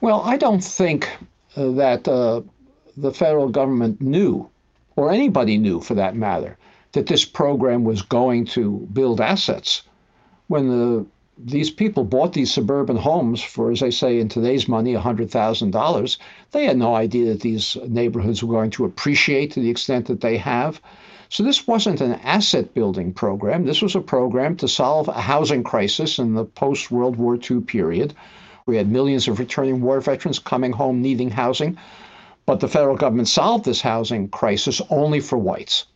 Well, 0.00 0.22
I 0.22 0.36
don't 0.36 0.62
think 0.62 1.08
uh, 1.56 1.70
that 1.72 2.08
uh, 2.08 2.42
the 2.96 3.12
federal 3.12 3.48
government 3.48 4.00
knew, 4.00 4.50
or 4.96 5.10
anybody 5.10 5.56
knew 5.58 5.80
for 5.80 5.94
that 5.94 6.16
matter, 6.16 6.58
that 6.94 7.06
this 7.06 7.24
program 7.24 7.84
was 7.84 8.02
going 8.02 8.46
to 8.46 8.88
build 8.92 9.20
assets. 9.20 9.82
When 10.48 10.68
the 10.68 11.06
these 11.36 11.70
people 11.70 12.04
bought 12.04 12.32
these 12.32 12.54
suburban 12.54 12.96
homes 12.96 13.42
for, 13.42 13.72
as 13.72 13.82
I 13.82 13.90
say, 13.90 14.20
in 14.20 14.28
today's 14.28 14.68
money, 14.68 14.94
$100,000. 14.94 16.16
They 16.52 16.64
had 16.64 16.78
no 16.78 16.94
idea 16.94 17.32
that 17.32 17.40
these 17.40 17.76
neighborhoods 17.88 18.44
were 18.44 18.54
going 18.54 18.70
to 18.70 18.84
appreciate 18.84 19.50
to 19.52 19.60
the 19.60 19.68
extent 19.68 20.06
that 20.06 20.20
they 20.20 20.36
have. 20.36 20.80
So 21.30 21.42
this 21.42 21.66
wasn't 21.66 22.00
an 22.00 22.20
asset 22.22 22.72
building 22.72 23.12
program. 23.12 23.64
This 23.64 23.82
was 23.82 23.96
a 23.96 24.00
program 24.00 24.54
to 24.58 24.68
solve 24.68 25.08
a 25.08 25.20
housing 25.20 25.64
crisis 25.64 26.20
in 26.20 26.34
the 26.34 26.44
post 26.44 26.92
World 26.92 27.16
War 27.16 27.36
II 27.36 27.62
period. 27.62 28.14
We 28.66 28.76
had 28.76 28.88
millions 28.88 29.26
of 29.26 29.40
returning 29.40 29.80
war 29.82 30.00
veterans 30.00 30.38
coming 30.38 30.70
home 30.70 31.02
needing 31.02 31.30
housing, 31.30 31.76
but 32.46 32.60
the 32.60 32.68
federal 32.68 32.96
government 32.96 33.26
solved 33.26 33.64
this 33.64 33.80
housing 33.80 34.28
crisis 34.28 34.80
only 34.88 35.18
for 35.18 35.36
whites. 35.36 35.86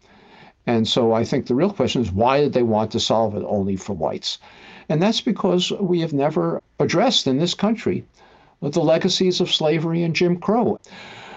And 0.69 0.87
so 0.87 1.15
I 1.15 1.25
think 1.25 1.47
the 1.47 1.55
real 1.55 1.73
question 1.73 2.03
is 2.03 2.13
why 2.13 2.43
did 2.43 2.53
they 2.53 2.63
want 2.63 2.91
to 2.91 3.01
solve 3.01 3.35
it 3.35 3.43
only 3.47 3.75
for 3.75 3.95
whites? 3.95 4.39
And 4.91 5.01
that's 5.01 5.23
because 5.23 5.71
we 5.71 6.01
have 6.01 6.13
never 6.13 6.63
addressed 6.79 7.27
in 7.27 7.39
this 7.39 7.55
country 7.55 8.05
the 8.61 8.83
legacies 8.83 9.41
of 9.41 9.51
slavery 9.51 10.03
and 10.03 10.15
Jim 10.15 10.37
Crow. 10.37 10.79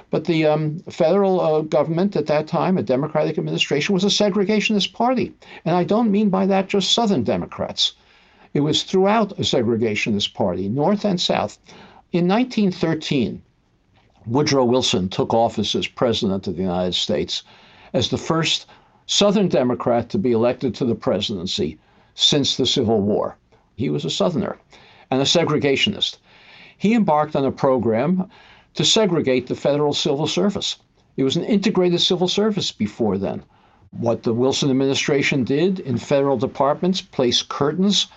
But 0.10 0.26
the 0.26 0.46
um, 0.46 0.80
federal 0.90 1.40
uh, 1.40 1.62
government 1.62 2.18
at 2.18 2.26
that 2.26 2.46
time, 2.48 2.78
a 2.78 2.84
Democratic 2.84 3.38
administration, 3.38 3.94
was 3.94 4.04
a 4.04 4.08
segregationist 4.08 4.92
party. 4.92 5.32
And 5.64 5.78
I 5.78 5.86
don't 5.86 6.12
mean 6.12 6.28
by 6.30 6.46
that 6.48 6.68
just 6.68 6.92
Southern 6.92 7.24
Democrats. 7.24 7.94
It 8.54 8.60
was 8.60 8.84
throughout 8.84 9.32
a 9.40 9.44
segregationist 9.44 10.34
party, 10.34 10.68
North 10.68 11.06
and 11.06 11.22
South. 11.22 11.58
In 12.12 12.28
1913, 12.28 13.42
Woodrow 14.26 14.66
Wilson 14.66 15.08
took 15.08 15.34
office 15.34 15.74
as 15.74 15.88
President 15.88 16.48
of 16.48 16.58
the 16.58 16.64
United 16.64 16.96
States 16.96 17.44
as 17.94 18.10
the 18.10 18.18
first 18.18 18.66
Southern 19.14 19.50
Democrat 19.50 20.08
to 20.08 20.18
be 20.18 20.32
elected 20.32 20.74
to 20.74 20.86
the 20.86 20.96
presidency 20.96 21.78
since 22.16 22.56
the 22.56 22.66
Civil 22.66 23.02
War. 23.02 23.36
He 23.76 23.90
was 23.90 24.06
a 24.06 24.10
Southerner 24.10 24.58
and 25.12 25.22
a 25.22 25.26
segregationist. 25.26 26.18
He 26.78 26.94
embarked 26.94 27.36
on 27.36 27.44
a 27.44 27.52
program 27.52 28.30
to 28.74 28.86
segregate 28.86 29.48
the 29.48 29.56
federal 29.56 29.94
civil 29.94 30.28
service. 30.28 30.78
It 31.18 31.26
was 31.26 31.36
an 31.36 31.44
integrated 31.44 32.00
civil 32.00 32.30
service 32.30 32.72
before 32.72 33.18
then. 33.18 33.44
What 33.90 34.24
the 34.24 34.34
Wilson 34.34 34.70
administration 34.70 35.44
did 35.44 35.82
in 35.82 35.98
federal 35.98 36.38
departments, 36.38 37.02
placed 37.02 37.50
curtains 37.50 38.08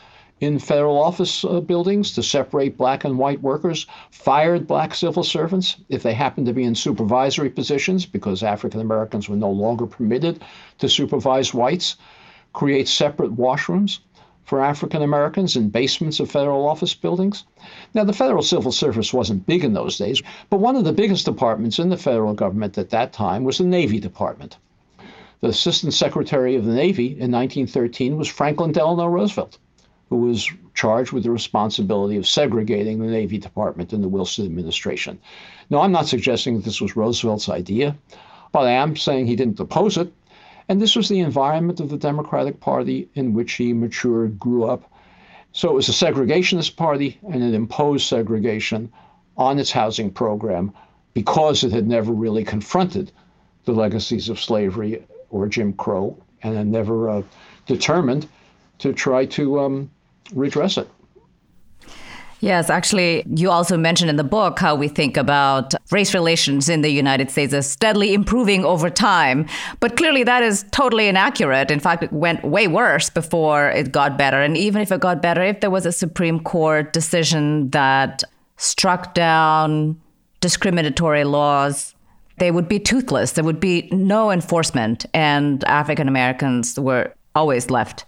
in 0.40 0.58
federal 0.58 1.00
office 1.00 1.44
uh, 1.44 1.60
buildings 1.60 2.12
to 2.12 2.22
separate 2.22 2.76
black 2.76 3.04
and 3.04 3.16
white 3.16 3.40
workers, 3.40 3.86
fired 4.10 4.66
black 4.66 4.92
civil 4.92 5.22
servants 5.22 5.76
if 5.88 6.02
they 6.02 6.12
happened 6.12 6.44
to 6.44 6.52
be 6.52 6.64
in 6.64 6.74
supervisory 6.74 7.48
positions 7.48 8.04
because 8.04 8.42
African 8.42 8.80
Americans 8.80 9.28
were 9.28 9.36
no 9.36 9.50
longer 9.50 9.86
permitted 9.86 10.42
to 10.78 10.88
supervise 10.88 11.54
whites, 11.54 11.96
create 12.52 12.88
separate 12.88 13.36
washrooms 13.36 14.00
for 14.44 14.60
African 14.60 15.02
Americans 15.02 15.54
in 15.54 15.70
basements 15.70 16.18
of 16.18 16.30
federal 16.30 16.66
office 16.66 16.94
buildings. 16.94 17.44
Now, 17.94 18.02
the 18.02 18.12
federal 18.12 18.42
civil 18.42 18.72
service 18.72 19.14
wasn't 19.14 19.46
big 19.46 19.64
in 19.64 19.72
those 19.72 19.98
days, 19.98 20.20
but 20.50 20.58
one 20.58 20.74
of 20.74 20.84
the 20.84 20.92
biggest 20.92 21.24
departments 21.24 21.78
in 21.78 21.90
the 21.90 21.96
federal 21.96 22.34
government 22.34 22.76
at 22.76 22.90
that 22.90 23.12
time 23.12 23.44
was 23.44 23.58
the 23.58 23.64
Navy 23.64 24.00
Department. 24.00 24.58
The 25.40 25.48
Assistant 25.48 25.94
Secretary 25.94 26.56
of 26.56 26.64
the 26.64 26.74
Navy 26.74 27.06
in 27.06 27.30
1913 27.30 28.16
was 28.16 28.28
Franklin 28.28 28.72
Delano 28.72 29.06
Roosevelt 29.06 29.58
who 30.08 30.16
was 30.16 30.50
charged 30.74 31.12
with 31.12 31.22
the 31.22 31.30
responsibility 31.30 32.16
of 32.16 32.26
segregating 32.26 32.98
the 32.98 33.06
Navy 33.06 33.38
Department 33.38 33.92
in 33.92 34.02
the 34.02 34.08
Wilson 34.08 34.44
administration. 34.44 35.18
Now, 35.70 35.80
I'm 35.80 35.92
not 35.92 36.06
suggesting 36.06 36.56
that 36.56 36.64
this 36.64 36.80
was 36.80 36.96
Roosevelt's 36.96 37.48
idea, 37.48 37.96
but 38.52 38.66
I 38.66 38.72
am 38.72 38.96
saying 38.96 39.26
he 39.26 39.36
didn't 39.36 39.60
oppose 39.60 39.96
it. 39.96 40.12
And 40.68 40.80
this 40.80 40.96
was 40.96 41.08
the 41.08 41.20
environment 41.20 41.80
of 41.80 41.90
the 41.90 41.96
Democratic 41.96 42.60
Party 42.60 43.08
in 43.14 43.34
which 43.34 43.52
he 43.54 43.72
matured, 43.72 44.38
grew 44.38 44.64
up. 44.64 44.90
So 45.52 45.70
it 45.70 45.74
was 45.74 45.88
a 45.88 45.92
segregationist 45.92 46.76
party, 46.76 47.18
and 47.30 47.42
it 47.42 47.54
imposed 47.54 48.06
segregation 48.06 48.90
on 49.36 49.58
its 49.58 49.70
housing 49.70 50.10
program 50.10 50.72
because 51.12 51.64
it 51.64 51.72
had 51.72 51.86
never 51.86 52.12
really 52.12 52.44
confronted 52.44 53.12
the 53.64 53.72
legacies 53.72 54.28
of 54.28 54.40
slavery 54.40 55.02
or 55.30 55.48
Jim 55.48 55.72
Crow 55.72 56.16
and 56.42 56.56
had 56.56 56.66
never 56.66 57.08
uh, 57.08 57.22
determined 57.66 58.28
to 58.78 58.92
try 58.92 59.26
to 59.26 59.60
um, 59.60 59.90
redress 60.34 60.76
it. 60.76 60.88
Yes, 62.44 62.68
actually, 62.68 63.24
you 63.34 63.50
also 63.50 63.78
mentioned 63.78 64.10
in 64.10 64.16
the 64.16 64.24
book 64.24 64.58
how 64.58 64.74
we 64.74 64.86
think 64.86 65.16
about 65.16 65.72
race 65.90 66.12
relations 66.12 66.68
in 66.68 66.82
the 66.82 66.90
United 66.90 67.30
States 67.30 67.54
as 67.54 67.70
steadily 67.70 68.12
improving 68.12 68.66
over 68.66 68.90
time. 68.90 69.46
But 69.80 69.96
clearly, 69.96 70.24
that 70.24 70.42
is 70.42 70.66
totally 70.70 71.08
inaccurate. 71.08 71.70
In 71.70 71.80
fact, 71.80 72.02
it 72.02 72.12
went 72.12 72.44
way 72.44 72.68
worse 72.68 73.08
before 73.08 73.70
it 73.70 73.92
got 73.92 74.18
better. 74.18 74.42
And 74.42 74.58
even 74.58 74.82
if 74.82 74.92
it 74.92 75.00
got 75.00 75.22
better, 75.22 75.42
if 75.42 75.60
there 75.60 75.70
was 75.70 75.86
a 75.86 75.92
Supreme 75.92 76.38
Court 76.38 76.92
decision 76.92 77.70
that 77.70 78.22
struck 78.58 79.14
down 79.14 79.98
discriminatory 80.42 81.24
laws, 81.24 81.94
they 82.36 82.50
would 82.50 82.68
be 82.68 82.78
toothless. 82.78 83.32
There 83.32 83.44
would 83.44 83.60
be 83.60 83.88
no 83.90 84.30
enforcement, 84.30 85.06
and 85.14 85.64
African 85.64 86.08
Americans 86.08 86.78
were 86.78 87.14
always 87.34 87.70
left 87.70 88.04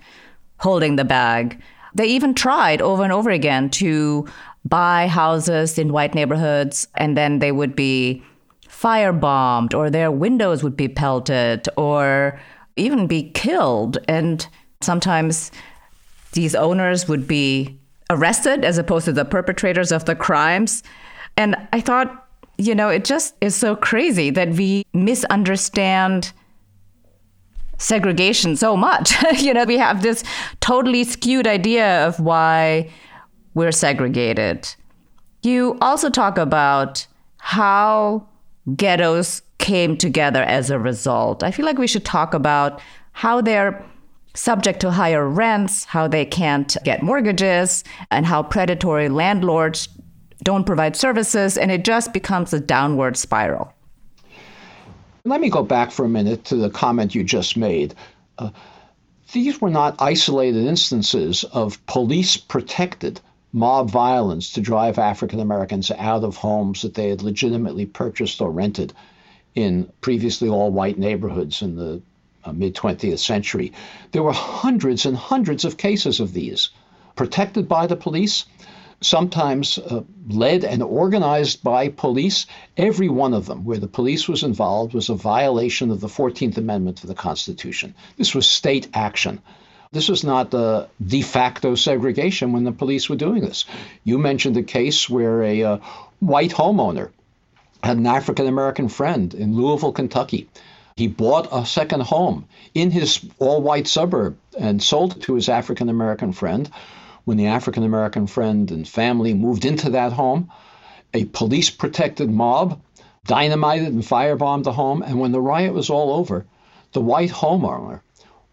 holding 0.58 0.96
the 0.96 1.04
bag. 1.04 1.60
They 1.94 2.06
even 2.06 2.34
tried 2.34 2.82
over 2.82 3.02
and 3.02 3.12
over 3.12 3.30
again 3.30 3.70
to 3.70 4.26
buy 4.64 5.06
houses 5.06 5.78
in 5.78 5.92
white 5.92 6.14
neighborhoods, 6.14 6.88
and 6.96 7.16
then 7.16 7.38
they 7.38 7.52
would 7.52 7.74
be 7.76 8.22
firebombed, 8.68 9.74
or 9.74 9.90
their 9.90 10.10
windows 10.10 10.62
would 10.62 10.76
be 10.76 10.88
pelted, 10.88 11.68
or 11.76 12.38
even 12.76 13.06
be 13.06 13.30
killed. 13.30 13.98
And 14.08 14.46
sometimes 14.82 15.50
these 16.32 16.54
owners 16.54 17.08
would 17.08 17.26
be 17.26 17.78
arrested 18.10 18.64
as 18.64 18.76
opposed 18.76 19.06
to 19.06 19.12
the 19.12 19.24
perpetrators 19.24 19.92
of 19.92 20.04
the 20.04 20.14
crimes. 20.14 20.82
And 21.36 21.56
I 21.72 21.80
thought 21.80 22.26
you 22.58 22.74
know, 22.74 22.88
it 22.88 23.04
just 23.04 23.34
is 23.40 23.54
so 23.54 23.76
crazy 23.76 24.30
that 24.30 24.50
we 24.50 24.84
misunderstand 24.94 26.32
segregation 27.78 28.56
so 28.56 28.76
much. 28.76 29.14
you 29.38 29.52
know, 29.54 29.64
we 29.64 29.78
have 29.78 30.02
this 30.02 30.24
totally 30.60 31.04
skewed 31.04 31.46
idea 31.46 32.06
of 32.06 32.20
why 32.20 32.90
we're 33.54 33.72
segregated. 33.72 34.68
You 35.42 35.78
also 35.80 36.10
talk 36.10 36.38
about 36.38 37.06
how 37.38 38.26
ghettos 38.74 39.42
came 39.58 39.96
together 39.96 40.42
as 40.42 40.70
a 40.70 40.78
result. 40.78 41.42
I 41.42 41.50
feel 41.50 41.64
like 41.64 41.78
we 41.78 41.86
should 41.86 42.04
talk 42.04 42.34
about 42.34 42.80
how 43.12 43.40
they're 43.40 43.84
subject 44.34 44.80
to 44.80 44.90
higher 44.90 45.26
rents, 45.26 45.84
how 45.84 46.06
they 46.06 46.24
can't 46.24 46.76
get 46.84 47.02
mortgages, 47.02 47.84
and 48.10 48.26
how 48.26 48.42
predatory 48.42 49.08
landlords 49.08 49.88
don't 50.42 50.64
provide 50.64 50.94
services, 50.94 51.56
and 51.56 51.70
it 51.70 51.84
just 51.84 52.12
becomes 52.12 52.52
a 52.52 52.60
downward 52.60 53.16
spiral. 53.16 53.72
Let 55.26 55.40
me 55.40 55.50
go 55.50 55.64
back 55.64 55.90
for 55.90 56.04
a 56.04 56.08
minute 56.08 56.44
to 56.46 56.56
the 56.56 56.70
comment 56.70 57.12
you 57.12 57.24
just 57.24 57.56
made. 57.56 57.96
Uh, 58.38 58.50
these 59.32 59.60
were 59.60 59.70
not 59.70 59.96
isolated 59.98 60.64
instances 60.64 61.42
of 61.42 61.84
police 61.86 62.36
protected 62.36 63.20
mob 63.52 63.90
violence 63.90 64.52
to 64.52 64.60
drive 64.60 65.00
African 65.00 65.40
Americans 65.40 65.90
out 65.90 66.22
of 66.22 66.36
homes 66.36 66.82
that 66.82 66.94
they 66.94 67.08
had 67.08 67.22
legitimately 67.22 67.86
purchased 67.86 68.40
or 68.40 68.52
rented 68.52 68.92
in 69.56 69.90
previously 70.00 70.48
all 70.48 70.70
white 70.70 70.96
neighborhoods 70.96 71.60
in 71.60 71.74
the 71.74 72.00
uh, 72.44 72.52
mid 72.52 72.76
20th 72.76 73.18
century. 73.18 73.72
There 74.12 74.22
were 74.22 74.32
hundreds 74.32 75.06
and 75.06 75.16
hundreds 75.16 75.64
of 75.64 75.76
cases 75.76 76.20
of 76.20 76.34
these, 76.34 76.70
protected 77.16 77.68
by 77.68 77.88
the 77.88 77.96
police, 77.96 78.44
sometimes 79.00 79.78
uh, 79.78 80.02
led 80.28 80.64
and 80.64 80.82
organized 80.82 81.62
by 81.62 81.88
police. 81.88 82.46
Every 82.76 83.08
one 83.08 83.34
of 83.34 83.46
them, 83.46 83.64
where 83.64 83.78
the 83.78 83.88
police 83.88 84.28
was 84.28 84.42
involved, 84.42 84.94
was 84.94 85.08
a 85.08 85.14
violation 85.14 85.90
of 85.90 86.00
the 86.00 86.08
14th 86.08 86.56
Amendment 86.56 86.98
to 86.98 87.06
the 87.06 87.14
Constitution. 87.14 87.94
This 88.16 88.34
was 88.34 88.48
state 88.48 88.88
action. 88.94 89.40
This 89.92 90.08
was 90.08 90.24
not 90.24 90.50
the 90.50 90.88
de 91.04 91.22
facto 91.22 91.74
segregation 91.74 92.52
when 92.52 92.64
the 92.64 92.72
police 92.72 93.08
were 93.08 93.16
doing 93.16 93.42
this. 93.42 93.64
You 94.04 94.18
mentioned 94.18 94.56
a 94.56 94.62
case 94.62 95.08
where 95.08 95.42
a 95.42 95.62
uh, 95.62 95.78
white 96.20 96.50
homeowner 96.50 97.10
had 97.82 97.96
an 97.96 98.06
African 98.06 98.46
American 98.46 98.88
friend 98.88 99.32
in 99.32 99.56
Louisville, 99.56 99.92
Kentucky. 99.92 100.48
He 100.96 101.06
bought 101.06 101.48
a 101.52 101.66
second 101.66 102.02
home 102.02 102.46
in 102.74 102.90
his 102.90 103.24
all 103.38 103.60
white 103.60 103.86
suburb 103.86 104.38
and 104.58 104.82
sold 104.82 105.16
it 105.16 105.22
to 105.22 105.34
his 105.34 105.48
African 105.48 105.88
American 105.88 106.32
friend. 106.32 106.70
When 107.26 107.38
the 107.38 107.46
African 107.46 107.82
American 107.82 108.28
friend 108.28 108.70
and 108.70 108.86
family 108.86 109.34
moved 109.34 109.64
into 109.64 109.90
that 109.90 110.12
home, 110.12 110.48
a 111.12 111.24
police 111.24 111.70
protected 111.70 112.30
mob 112.30 112.80
dynamited 113.26 113.88
and 113.88 114.04
firebombed 114.04 114.62
the 114.62 114.72
home. 114.72 115.02
And 115.02 115.18
when 115.18 115.32
the 115.32 115.40
riot 115.40 115.74
was 115.74 115.90
all 115.90 116.12
over, 116.12 116.46
the 116.92 117.00
white 117.00 117.30
homeowner 117.30 118.00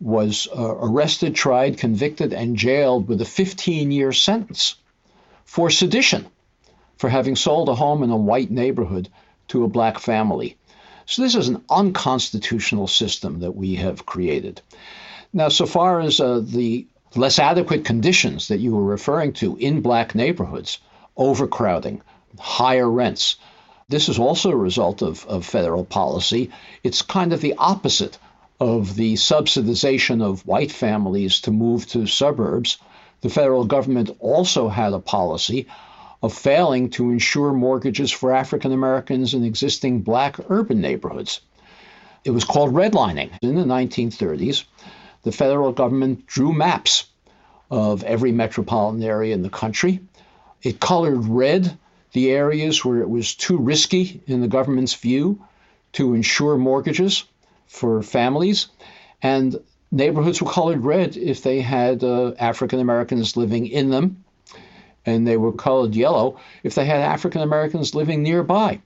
was 0.02 0.48
uh, 0.58 0.76
arrested, 0.78 1.36
tried, 1.36 1.78
convicted, 1.78 2.34
and 2.34 2.58
jailed 2.58 3.08
with 3.08 3.22
a 3.22 3.26
15 3.26 3.92
year 3.92 4.12
sentence 4.12 4.74
for 5.46 5.70
sedition 5.70 6.26
for 6.98 7.12
having 7.12 7.36
sold 7.36 7.70
a 7.70 7.76
home 7.76 8.02
in 8.02 8.10
a 8.10 8.18
white 8.18 8.50
neighborhood 8.50 9.08
to 9.50 9.64
a 9.64 9.70
black 9.70 10.00
family. 10.00 10.58
So 11.06 11.22
this 11.22 11.36
is 11.36 11.48
an 11.48 11.64
unconstitutional 11.70 12.88
system 12.88 13.42
that 13.42 13.56
we 13.56 13.76
have 13.76 14.08
created. 14.08 14.62
Now, 15.32 15.50
so 15.50 15.68
far 15.68 16.00
as 16.00 16.20
uh, 16.20 16.42
the 16.44 16.88
less 17.16 17.40
adequate 17.40 17.86
conditions 17.86 18.48
that 18.48 18.60
you 18.60 18.76
were 18.76 18.84
referring 18.84 19.34
to 19.34 19.56
in 19.58 19.82
black 19.82 20.16
neighborhoods, 20.16 20.80
overcrowding, 21.18 22.02
higher 22.40 22.90
rents, 22.90 23.38
this 23.90 24.10
is 24.10 24.18
also 24.18 24.50
a 24.50 24.56
result 24.56 25.02
of, 25.02 25.26
of 25.28 25.46
federal 25.46 25.86
policy. 25.86 26.50
It's 26.84 27.02
kind 27.02 27.34
of 27.34 27.42
the 27.42 27.56
opposite 27.58 28.18
of 28.60 28.96
the 28.96 29.16
subsidization 29.16 30.24
of 30.24 30.48
white 30.48 30.72
families 30.72 31.42
to 31.42 31.52
move 31.52 31.86
to 31.88 32.08
suburbs, 32.08 32.78
the 33.22 33.30
federal 33.30 33.66
government 33.66 34.10
also 34.20 34.70
had 34.70 34.94
a 34.94 35.00
policy 35.00 35.68
of 36.22 36.34
failing 36.34 36.90
to 36.92 37.12
insure 37.12 37.52
mortgages 37.52 38.12
for 38.12 38.34
African 38.34 38.72
Americans 38.72 39.34
in 39.34 39.44
existing 39.44 40.02
black 40.02 40.38
urban 40.50 40.80
neighborhoods. 40.80 41.42
It 42.24 42.32
was 42.32 42.46
called 42.46 42.74
redlining. 42.74 43.32
In 43.42 43.56
the 43.56 43.66
1930s, 43.66 44.64
the 45.24 45.32
federal 45.32 45.72
government 45.72 46.28
drew 46.28 46.54
maps 46.54 47.06
of 47.72 48.04
every 48.04 48.32
metropolitan 48.32 49.02
area 49.02 49.34
in 49.34 49.42
the 49.42 49.50
country. 49.50 50.00
It 50.62 50.80
colored 50.80 51.26
red 51.26 51.78
the 52.12 52.32
areas 52.32 52.86
where 52.86 53.02
it 53.02 53.10
was 53.10 53.34
too 53.34 53.58
risky, 53.58 54.22
in 54.28 54.42
the 54.42 54.48
government's 54.48 54.94
view, 54.94 55.42
to 55.94 56.14
insure 56.14 56.58
mortgages 56.58 57.24
for 57.68 58.04
families, 58.04 58.68
and 59.22 59.60
neighborhoods 59.92 60.42
were 60.42 60.52
colored 60.52 60.84
red 60.84 61.18
if 61.18 61.42
they 61.42 61.62
had 61.62 62.04
uh, 62.04 62.34
African 62.38 62.80
Americans 62.80 63.36
living 63.36 63.68
in 63.68 63.90
them, 63.90 64.24
and 65.06 65.28
they 65.28 65.38
were 65.38 65.52
colored 65.52 65.96
yellow 65.96 66.40
if 66.64 66.76
they 66.76 66.86
had 66.86 67.02
African 67.02 67.42
Americans 67.42 67.96
living 67.96 68.22
nearby. 68.24 68.80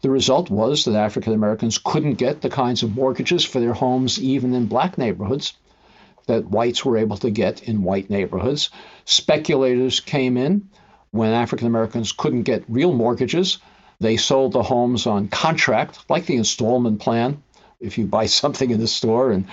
The 0.00 0.10
result 0.10 0.50
was 0.50 0.84
that 0.84 0.94
African 0.94 1.32
Americans 1.32 1.78
couldn't 1.78 2.14
get 2.14 2.40
the 2.40 2.50
kinds 2.50 2.82
of 2.82 2.96
mortgages 2.96 3.44
for 3.44 3.60
their 3.60 3.72
homes, 3.72 4.20
even 4.20 4.54
in 4.54 4.66
black 4.66 4.98
neighborhoods, 4.98 5.52
that 6.26 6.46
whites 6.46 6.84
were 6.84 6.98
able 6.98 7.16
to 7.18 7.30
get 7.30 7.62
in 7.62 7.82
white 7.82 8.10
neighborhoods. 8.10 8.70
Speculators 9.04 10.00
came 10.00 10.36
in 10.36 10.68
when 11.10 11.32
African 11.32 11.66
Americans 11.66 12.12
couldn't 12.12 12.42
get 12.42 12.64
real 12.68 12.92
mortgages. 12.92 13.58
They 14.00 14.16
sold 14.16 14.52
the 14.52 14.62
homes 14.62 15.06
on 15.06 15.28
contract, 15.28 16.04
like 16.08 16.26
the 16.26 16.36
installment 16.36 17.00
plan 17.00 17.42
if 17.80 17.98
you 17.98 18.06
buy 18.06 18.26
something 18.40 18.70
in 18.70 18.80
the 18.80 18.88
store 18.88 19.30
and 19.32 19.46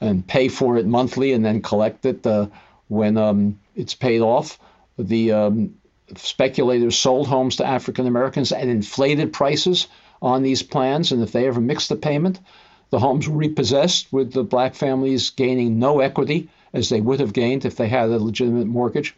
and 0.00 0.26
pay 0.26 0.48
for 0.48 0.76
it 0.76 0.86
monthly 0.86 1.32
and 1.32 1.44
then 1.44 1.62
collect 1.62 2.04
it 2.04 2.26
uh, 2.26 2.48
when 2.88 3.16
um, 3.16 3.58
it's 3.74 3.94
paid 3.94 4.20
off. 4.20 4.58
The 4.98 5.32
um, 5.32 5.76
speculators 6.16 6.96
sold 6.96 7.28
homes 7.28 7.56
to 7.56 7.66
African 7.66 8.06
Americans 8.06 8.52
at 8.52 8.68
inflated 8.68 9.32
prices 9.32 9.86
on 10.20 10.42
these 10.42 10.62
plans, 10.62 11.12
and 11.12 11.22
if 11.22 11.32
they 11.32 11.46
ever 11.46 11.60
mixed 11.60 11.88
the 11.88 11.96
payment, 11.96 12.40
the 12.90 12.98
homes 12.98 13.28
were 13.28 13.36
repossessed 13.36 14.12
with 14.12 14.32
the 14.32 14.44
black 14.44 14.74
families 14.74 15.30
gaining 15.30 15.78
no 15.78 16.00
equity 16.00 16.48
as 16.72 16.88
they 16.88 17.00
would 17.00 17.20
have 17.20 17.32
gained 17.32 17.64
if 17.64 17.76
they 17.76 17.88
had 17.88 18.10
a 18.10 18.18
legitimate 18.18 18.66
mortgage. 18.66 19.14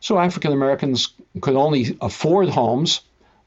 So 0.00 0.18
African 0.18 0.52
Americans 0.52 1.12
could 1.40 1.56
only 1.56 1.96
afford 2.00 2.48
homes 2.48 3.00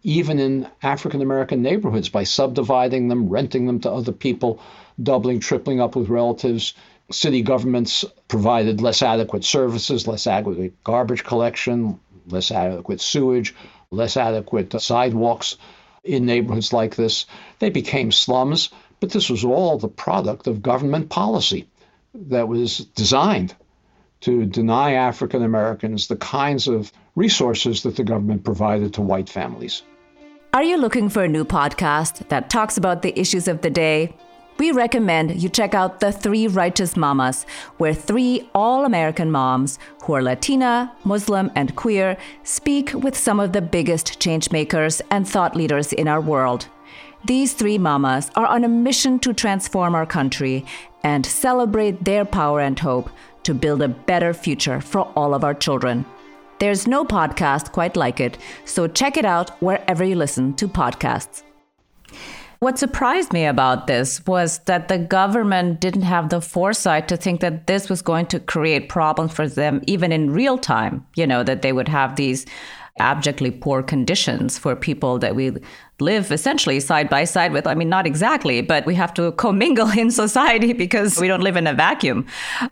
even 0.04 0.38
in 0.38 0.68
African 0.84 1.22
American 1.22 1.64
neighborhoods 1.64 2.10
by 2.10 2.24
subdividing 2.24 3.08
them, 3.08 3.28
renting 3.28 3.66
them 3.66 3.80
to 3.80 3.92
other 3.92 4.12
people, 4.12 4.60
doubling, 5.02 5.40
tripling 5.40 5.82
up 5.82 5.96
with 5.96 6.10
relatives. 6.10 6.76
City 7.12 7.42
governments 7.42 8.06
provided 8.28 8.82
less 8.82 9.02
adequate 9.02 9.44
services, 9.44 10.08
less 10.08 10.28
adequate 10.28 10.84
garbage 10.84 11.24
collection, 11.24 12.00
less 12.28 12.52
adequate 12.52 13.02
sewage, 13.02 13.56
less 13.90 14.16
adequate 14.16 14.80
sidewalks 14.80 15.58
in 16.04 16.26
neighborhoods 16.26 16.72
like 16.72 16.96
this. 16.96 17.26
They 17.58 17.72
became 17.72 18.12
slums, 18.12 18.70
but 19.06 19.12
this 19.12 19.30
was 19.30 19.46
all 19.46 19.78
the 19.78 19.88
product 19.88 20.48
of 20.48 20.64
government 20.64 21.10
policy 21.12 21.68
that 22.16 22.48
was 22.48 22.86
designed 22.96 23.54
to 24.22 24.48
deny 24.48 24.94
African 24.94 25.44
Americans 25.44 26.08
the 26.08 26.16
kinds 26.16 26.68
of 26.68 26.92
resources 27.16 27.84
that 27.84 27.98
the 27.98 28.04
government 28.04 28.44
provided 28.44 28.96
to 28.96 29.04
white 29.04 29.30
families. 29.30 29.84
Are 30.56 30.64
you 30.64 30.78
looking 30.78 31.10
for 31.10 31.24
a 31.24 31.28
new 31.28 31.46
podcast 31.46 32.28
that 32.30 32.50
talks 32.50 32.78
about 32.78 33.04
the 33.04 33.14
issues 33.20 33.48
of 33.48 33.62
the 33.62 33.70
day? 33.70 34.16
We 34.58 34.72
recommend 34.72 35.40
you 35.40 35.50
check 35.50 35.76
out 35.76 36.00
The 36.00 36.12
Three 36.12 36.48
Righteous 36.48 36.98
Mamas, 36.98 37.46
where 37.78 37.94
three 37.94 38.50
all 38.56 38.86
American 38.86 39.30
moms 39.30 39.78
who 40.04 40.14
are 40.14 40.24
Latina, 40.24 40.92
Muslim, 41.04 41.52
and 41.54 41.76
queer 41.76 42.18
speak 42.42 42.92
with 42.96 43.16
some 43.16 43.40
of 43.40 43.54
the 43.54 43.62
biggest 43.62 44.20
changemakers 44.20 45.00
and 45.12 45.30
thought 45.30 45.56
leaders 45.56 45.94
in 45.94 46.08
our 46.08 46.22
world. 46.22 46.70
These 47.26 47.54
three 47.54 47.80
mamas 47.80 48.30
are 48.36 48.46
on 48.46 48.64
a 48.64 48.68
mission 48.68 49.18
to 49.20 49.34
transform 49.34 49.96
our 49.96 50.06
country 50.06 50.64
and 51.04 51.26
celebrate 51.26 52.06
their 52.06 52.24
power 52.24 52.60
and 52.60 52.78
hope 52.78 53.10
to 53.42 53.56
build 53.56 53.82
a 53.82 53.88
better 53.88 54.32
future 54.32 54.80
for 54.80 55.12
all 55.16 55.34
of 55.34 55.44
our 55.44 55.56
children. 55.56 56.06
There's 56.60 56.86
no 56.86 57.04
podcast 57.04 57.72
quite 57.72 57.96
like 57.96 58.20
it, 58.20 58.38
so 58.66 58.88
check 58.88 59.18
it 59.18 59.26
out 59.26 59.50
wherever 59.60 60.04
you 60.04 60.16
listen 60.16 60.54
to 60.58 60.68
podcasts. 60.68 61.42
What 62.60 62.78
surprised 62.78 63.34
me 63.34 63.46
about 63.46 63.88
this 63.88 64.24
was 64.28 64.60
that 64.60 64.88
the 64.88 65.00
government 65.00 65.82
didn't 65.82 66.04
have 66.04 66.30
the 66.30 66.42
foresight 66.42 67.08
to 67.08 67.18
think 67.18 67.42
that 67.42 67.66
this 67.66 67.90
was 67.90 68.04
going 68.04 68.28
to 68.28 68.40
create 68.40 68.88
problems 68.88 69.34
for 69.34 69.48
them, 69.48 69.82
even 69.88 70.12
in 70.12 70.32
real 70.32 70.60
time. 70.60 71.08
You 71.16 71.26
know, 71.26 71.44
that 71.44 71.64
they 71.64 71.74
would 71.74 71.88
have 71.88 72.18
these 72.18 72.46
abjectly 73.00 73.52
poor 73.52 73.84
conditions 73.84 74.58
for 74.58 74.76
people 74.76 75.20
that 75.20 75.36
we 75.36 75.52
live 76.00 76.32
essentially 76.32 76.80
side 76.80 77.10
by 77.10 77.26
side 77.26 77.52
with. 77.52 77.68
I 77.68 77.76
mean, 77.76 77.90
not 77.90 78.08
exactly, 78.08 78.62
but 78.62 78.86
we 78.86 78.96
have 78.96 79.14
to 79.16 79.32
commingle 79.34 79.90
in 79.90 80.12
society 80.12 80.74
because 80.86 81.20
we 81.20 81.28
don't 81.28 81.42
live 81.42 81.58
in 81.58 81.68
a 81.68 81.74
vacuum. 81.74 82.26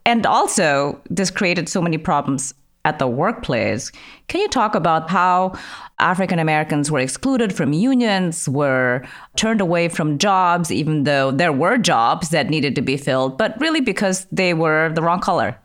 And 0.06 0.26
also, 0.26 1.02
this 1.10 1.30
created 1.30 1.68
so 1.68 1.82
many 1.82 1.98
problems 1.98 2.54
at 2.86 3.00
the 3.00 3.08
workplace. 3.08 3.92
Can 4.28 4.42
you 4.42 4.48
talk 4.50 4.76
about 4.76 5.10
how 5.10 5.58
African 6.00 6.38
Americans 6.38 6.92
were 6.92 7.00
excluded 7.00 7.54
from 7.54 7.72
unions, 7.72 8.50
were 8.50 9.06
turned 9.38 9.62
away 9.62 9.88
from 9.88 10.18
jobs, 10.18 10.72
even 10.72 11.04
though 11.04 11.32
there 11.32 11.54
were 11.54 11.78
jobs 11.78 12.30
that 12.30 12.50
needed 12.50 12.76
to 12.76 12.82
be 12.82 12.98
filled, 12.98 13.38
but 13.38 13.60
really 13.62 13.80
because 13.80 14.26
they 14.32 14.54
were 14.54 14.92
the 14.94 15.02
wrong 15.02 15.22
color? 15.22 15.58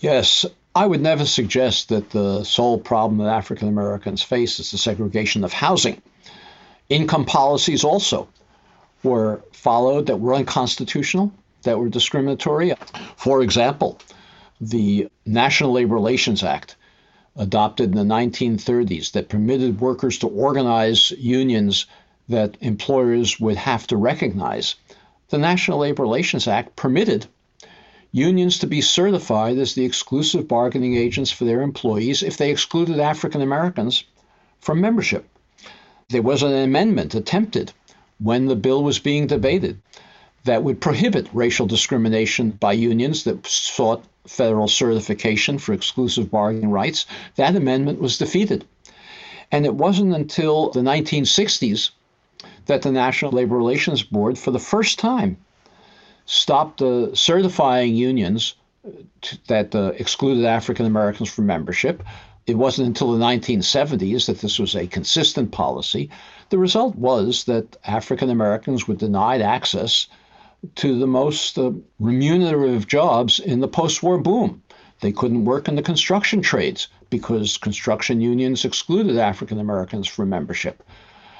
Yes. 0.00 0.44
I 0.78 0.86
would 0.86 1.00
never 1.00 1.26
suggest 1.26 1.88
that 1.88 2.10
the 2.10 2.44
sole 2.44 2.78
problem 2.78 3.18
that 3.18 3.34
African 3.34 3.66
Americans 3.66 4.22
face 4.22 4.60
is 4.60 4.70
the 4.70 4.78
segregation 4.78 5.42
of 5.42 5.52
housing. 5.52 6.00
Income 6.88 7.24
policies 7.24 7.82
also 7.82 8.28
were 9.02 9.42
followed 9.52 10.06
that 10.06 10.20
were 10.20 10.34
unconstitutional, 10.34 11.32
that 11.64 11.80
were 11.80 11.88
discriminatory. 11.88 12.74
For 13.16 13.42
example, 13.42 13.98
the 14.60 15.08
National 15.26 15.72
Labor 15.72 15.96
Relations 15.96 16.44
Act, 16.44 16.76
adopted 17.34 17.90
in 17.90 17.96
the 17.96 18.14
1930s, 18.14 19.10
that 19.10 19.28
permitted 19.28 19.80
workers 19.80 20.16
to 20.18 20.28
organize 20.28 21.10
unions 21.10 21.86
that 22.28 22.56
employers 22.60 23.40
would 23.40 23.56
have 23.56 23.84
to 23.88 23.96
recognize. 23.96 24.76
The 25.30 25.38
National 25.38 25.78
Labor 25.78 26.04
Relations 26.04 26.46
Act 26.46 26.76
permitted 26.76 27.26
unions 28.12 28.58
to 28.58 28.66
be 28.66 28.80
certified 28.80 29.58
as 29.58 29.74
the 29.74 29.84
exclusive 29.84 30.48
bargaining 30.48 30.96
agents 30.96 31.30
for 31.30 31.44
their 31.44 31.62
employees 31.62 32.22
if 32.22 32.36
they 32.36 32.50
excluded 32.50 32.98
African 32.98 33.42
Americans 33.42 34.04
from 34.60 34.80
membership. 34.80 35.28
There 36.08 36.22
was 36.22 36.42
an 36.42 36.52
amendment 36.52 37.14
attempted 37.14 37.72
when 38.18 38.46
the 38.46 38.56
bill 38.56 38.82
was 38.82 38.98
being 38.98 39.26
debated 39.26 39.80
that 40.44 40.62
would 40.62 40.80
prohibit 40.80 41.28
racial 41.32 41.66
discrimination 41.66 42.50
by 42.50 42.72
unions 42.72 43.24
that 43.24 43.46
sought 43.46 44.04
federal 44.26 44.68
certification 44.68 45.58
for 45.58 45.72
exclusive 45.72 46.30
bargaining 46.30 46.70
rights. 46.70 47.06
That 47.36 47.56
amendment 47.56 48.00
was 48.00 48.18
defeated. 48.18 48.64
And 49.52 49.66
it 49.66 49.74
wasn't 49.74 50.14
until 50.14 50.70
the 50.70 50.80
1960s 50.80 51.90
that 52.66 52.82
the 52.82 52.92
National 52.92 53.32
Labor 53.32 53.56
Relations 53.56 54.02
Board, 54.02 54.38
for 54.38 54.50
the 54.50 54.58
first 54.58 54.98
time, 54.98 55.36
stopped 56.28 56.82
uh, 56.82 57.14
certifying 57.14 57.94
unions 57.94 58.54
that 59.46 59.74
uh, 59.74 59.92
excluded 59.96 60.44
African 60.44 60.84
Americans 60.84 61.30
from 61.30 61.46
membership. 61.46 62.02
It 62.46 62.58
wasn't 62.58 62.88
until 62.88 63.12
the 63.12 63.24
1970s 63.24 64.26
that 64.26 64.40
this 64.40 64.58
was 64.58 64.76
a 64.76 64.86
consistent 64.86 65.52
policy. 65.52 66.10
The 66.50 66.58
result 66.58 66.96
was 66.96 67.44
that 67.44 67.78
African 67.84 68.28
Americans 68.28 68.86
were 68.86 68.94
denied 68.94 69.40
access 69.40 70.06
to 70.76 70.98
the 70.98 71.06
most 71.06 71.58
uh, 71.58 71.72
remunerative 71.98 72.86
jobs 72.86 73.38
in 73.38 73.60
the 73.60 73.68
post 73.68 74.02
war 74.02 74.18
boom. 74.18 74.62
They 75.00 75.12
couldn't 75.12 75.46
work 75.46 75.66
in 75.66 75.76
the 75.76 75.82
construction 75.82 76.42
trades 76.42 76.88
because 77.08 77.56
construction 77.56 78.20
unions 78.20 78.66
excluded 78.66 79.16
African 79.16 79.58
Americans 79.58 80.06
from 80.06 80.28
membership. 80.28 80.82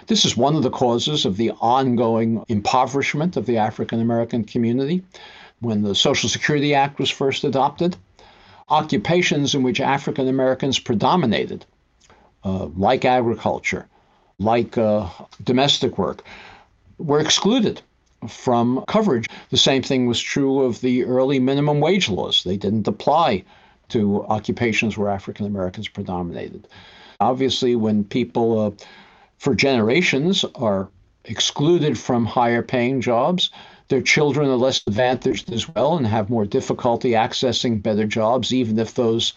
This 0.08 0.24
is 0.24 0.38
one 0.38 0.56
of 0.56 0.62
the 0.62 0.70
causes 0.70 1.26
of 1.26 1.36
the 1.36 1.52
ongoing 1.60 2.42
impoverishment 2.48 3.36
of 3.36 3.44
the 3.44 3.58
African 3.58 4.00
American 4.00 4.42
community. 4.42 5.04
When 5.60 5.82
the 5.82 5.94
Social 5.94 6.30
Security 6.30 6.74
Act 6.74 6.98
was 6.98 7.10
first 7.10 7.44
adopted, 7.44 7.94
occupations 8.70 9.54
in 9.54 9.62
which 9.62 9.80
African 9.80 10.26
Americans 10.26 10.78
predominated, 10.78 11.66
uh, 12.42 12.66
like 12.76 13.04
agriculture, 13.04 13.86
like 14.38 14.78
uh, 14.78 15.08
domestic 15.44 15.98
work, 15.98 16.24
were 16.96 17.20
excluded 17.20 17.82
from 18.26 18.84
coverage. 18.88 19.28
The 19.50 19.58
same 19.58 19.82
thing 19.82 20.06
was 20.06 20.20
true 20.20 20.62
of 20.62 20.80
the 20.80 21.04
early 21.04 21.38
minimum 21.38 21.80
wage 21.80 22.08
laws. 22.08 22.44
They 22.44 22.56
didn't 22.56 22.88
apply 22.88 23.44
to 23.90 24.24
occupations 24.26 24.96
where 24.96 25.10
African 25.10 25.44
Americans 25.44 25.88
predominated. 25.88 26.66
Obviously, 27.20 27.76
when 27.76 28.04
people 28.04 28.58
uh, 28.58 28.70
for 29.38 29.54
generations 29.54 30.44
are 30.56 30.88
excluded 31.24 31.96
from 31.96 32.26
higher 32.26 32.62
paying 32.62 33.00
jobs, 33.00 33.50
their 33.88 34.02
children 34.02 34.48
are 34.48 34.56
less 34.56 34.82
advantaged 34.86 35.52
as 35.52 35.68
well 35.68 35.96
and 35.96 36.06
have 36.06 36.28
more 36.28 36.44
difficulty 36.44 37.10
accessing 37.12 37.82
better 37.82 38.04
jobs, 38.04 38.52
even 38.52 38.78
if 38.78 38.94
those 38.94 39.32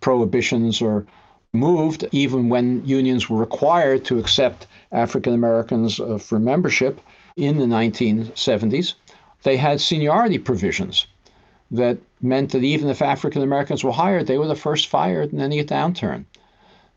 prohibitions 0.00 0.82
are 0.82 1.06
moved, 1.52 2.04
even 2.12 2.48
when 2.48 2.84
unions 2.84 3.30
were 3.30 3.38
required 3.38 4.04
to 4.04 4.18
accept 4.18 4.66
African 4.92 5.32
Americans 5.32 6.00
uh, 6.00 6.18
for 6.18 6.38
membership 6.38 7.00
in 7.36 7.58
the 7.58 7.64
1970s, 7.64 8.94
they 9.44 9.56
had 9.56 9.80
seniority 9.80 10.38
provisions 10.38 11.06
that 11.70 11.98
meant 12.20 12.50
that 12.52 12.64
even 12.64 12.88
if 12.88 13.00
African 13.00 13.42
Americans 13.42 13.84
were 13.84 13.92
hired, 13.92 14.26
they 14.26 14.38
were 14.38 14.46
the 14.46 14.56
first 14.56 14.88
fired 14.88 15.32
in 15.32 15.40
any 15.40 15.62
downturn. 15.64 16.24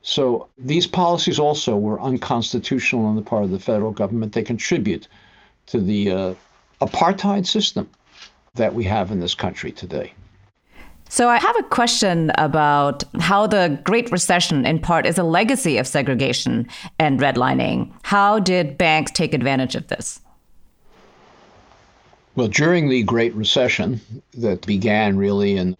So 0.07 0.47
these 0.57 0.87
policies 0.87 1.37
also 1.37 1.75
were 1.75 1.99
unconstitutional 1.99 3.05
on 3.05 3.17
the 3.17 3.21
part 3.21 3.43
of 3.43 3.51
the 3.51 3.59
federal 3.59 3.91
government. 3.91 4.31
They 4.31 4.41
contribute 4.41 5.05
to 5.65 5.81
the 5.81 6.11
uh, 6.11 6.33
apartheid 6.79 7.45
system 7.45 7.89
that 8.55 8.73
we 8.73 8.85
have 8.85 9.11
in 9.11 9.19
this 9.19 9.35
country 9.35 9.69
today. 9.69 10.13
So, 11.09 11.27
I 11.27 11.39
have 11.39 11.57
a 11.59 11.63
question 11.63 12.31
about 12.37 13.03
how 13.19 13.47
the 13.47 13.81
Great 13.83 14.09
Recession, 14.09 14.65
in 14.65 14.79
part, 14.79 15.05
is 15.05 15.17
a 15.17 15.23
legacy 15.23 15.77
of 15.77 15.85
segregation 15.85 16.69
and 16.99 17.19
redlining. 17.19 17.91
How 18.03 18.39
did 18.39 18.77
banks 18.77 19.11
take 19.11 19.33
advantage 19.33 19.75
of 19.75 19.87
this? 19.87 20.21
Well, 22.35 22.47
during 22.47 22.87
the 22.87 23.03
Great 23.03 23.35
Recession 23.35 23.99
that 24.35 24.65
began 24.65 25.17
really 25.17 25.57
in, 25.57 25.75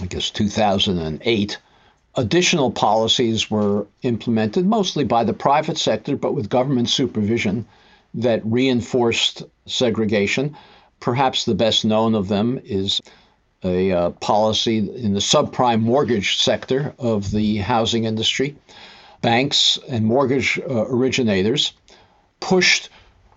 I 0.00 0.06
guess, 0.06 0.30
2008, 0.30 1.58
additional 2.14 2.70
policies 2.70 3.50
were 3.50 3.86
implemented, 4.02 4.66
mostly 4.66 5.04
by 5.04 5.24
the 5.24 5.32
private 5.32 5.78
sector, 5.78 6.16
but 6.16 6.34
with 6.34 6.48
government 6.48 6.88
supervision, 6.88 7.66
that 8.14 8.42
reinforced 8.44 9.42
segregation. 9.66 10.56
Perhaps 11.00 11.44
the 11.44 11.54
best 11.54 11.84
known 11.84 12.14
of 12.14 12.28
them 12.28 12.60
is 12.64 13.00
a 13.64 13.92
uh, 13.92 14.10
policy 14.10 14.78
in 14.78 15.14
the 15.14 15.20
subprime 15.20 15.80
mortgage 15.80 16.36
sector 16.36 16.94
of 16.98 17.30
the 17.30 17.56
housing 17.58 18.04
industry. 18.04 18.56
Banks 19.20 19.78
and 19.88 20.04
mortgage 20.04 20.58
uh, 20.58 20.86
originators 20.88 21.72
pushed 22.40 22.90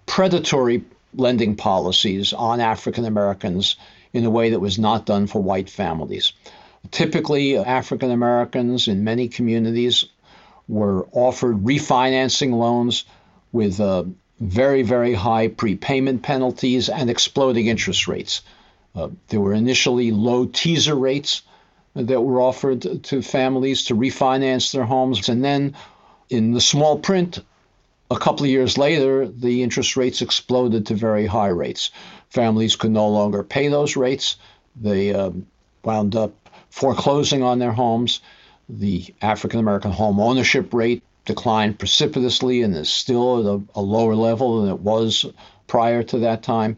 predatory 0.08 0.84
lending 1.14 1.56
policies 1.56 2.34
on 2.34 2.60
African 2.60 3.06
Americans 3.06 3.76
in 4.14 4.26
a 4.26 4.30
way 4.30 4.50
that 4.50 4.60
was 4.60 4.80
not 4.80 5.06
done 5.06 5.28
for 5.28 5.42
white 5.42 5.70
families. 5.70 6.34
Typically, 6.92 7.58
African 7.58 8.12
Americans 8.12 8.88
in 8.88 9.04
many 9.04 9.28
communities 9.28 10.06
were 10.68 11.08
offered 11.12 11.64
refinancing 11.64 12.52
loans 12.52 13.06
with 13.52 13.80
uh, 13.80 14.04
very, 14.40 14.82
very 14.82 15.14
high 15.14 15.48
prepayment 15.48 16.24
penalties 16.24 16.90
and 16.90 17.10
exploding 17.10 17.68
interest 17.68 18.08
rates. 18.08 18.42
Uh, 18.96 19.10
there 19.28 19.40
were 19.40 19.54
initially 19.54 20.12
low 20.12 20.46
teaser 20.46 20.96
rates 20.96 21.42
that 21.96 22.22
were 22.22 22.42
offered 22.42 23.04
to 23.04 23.22
families 23.22 23.86
to 23.86 23.96
refinance 23.96 24.72
their 24.72 24.84
homes. 24.84 25.30
And 25.30 25.44
then 25.44 25.76
in 26.30 26.52
the 26.52 26.62
small 26.62 27.00
print, 27.00 27.40
a 28.12 28.18
couple 28.18 28.46
of 28.46 28.50
years 28.52 28.78
later, 28.78 29.28
the 29.28 29.64
interest 29.64 29.96
rates 29.96 30.22
exploded 30.22 30.88
to 30.88 30.96
very 30.96 31.26
high 31.26 31.48
rates. 31.48 31.92
Families 32.30 32.76
could 32.76 32.92
no 32.92 33.08
longer 33.08 33.44
pay 33.44 33.70
those 33.70 33.96
rates. 33.96 34.36
They 34.76 35.14
um, 35.14 35.48
wound 35.84 36.16
up 36.16 36.34
foreclosing 36.76 37.42
on 37.42 37.58
their 37.58 37.72
homes. 37.72 38.20
The 38.68 39.06
African 39.22 39.62
American 39.62 39.92
home 39.92 40.20
ownership 40.20 40.74
rate 40.74 41.02
declined 41.24 41.80
precipitously 41.80 42.64
and 42.64 42.76
is 42.76 42.90
still 42.90 43.40
at 43.40 43.46
a, 43.46 43.80
a, 43.80 43.82
lower 43.82 44.14
level 44.14 44.60
than 44.60 44.70
it 44.70 44.82
was 44.82 45.26
prior 45.68 46.04
to 46.04 46.20
that 46.20 46.44
time. 46.44 46.76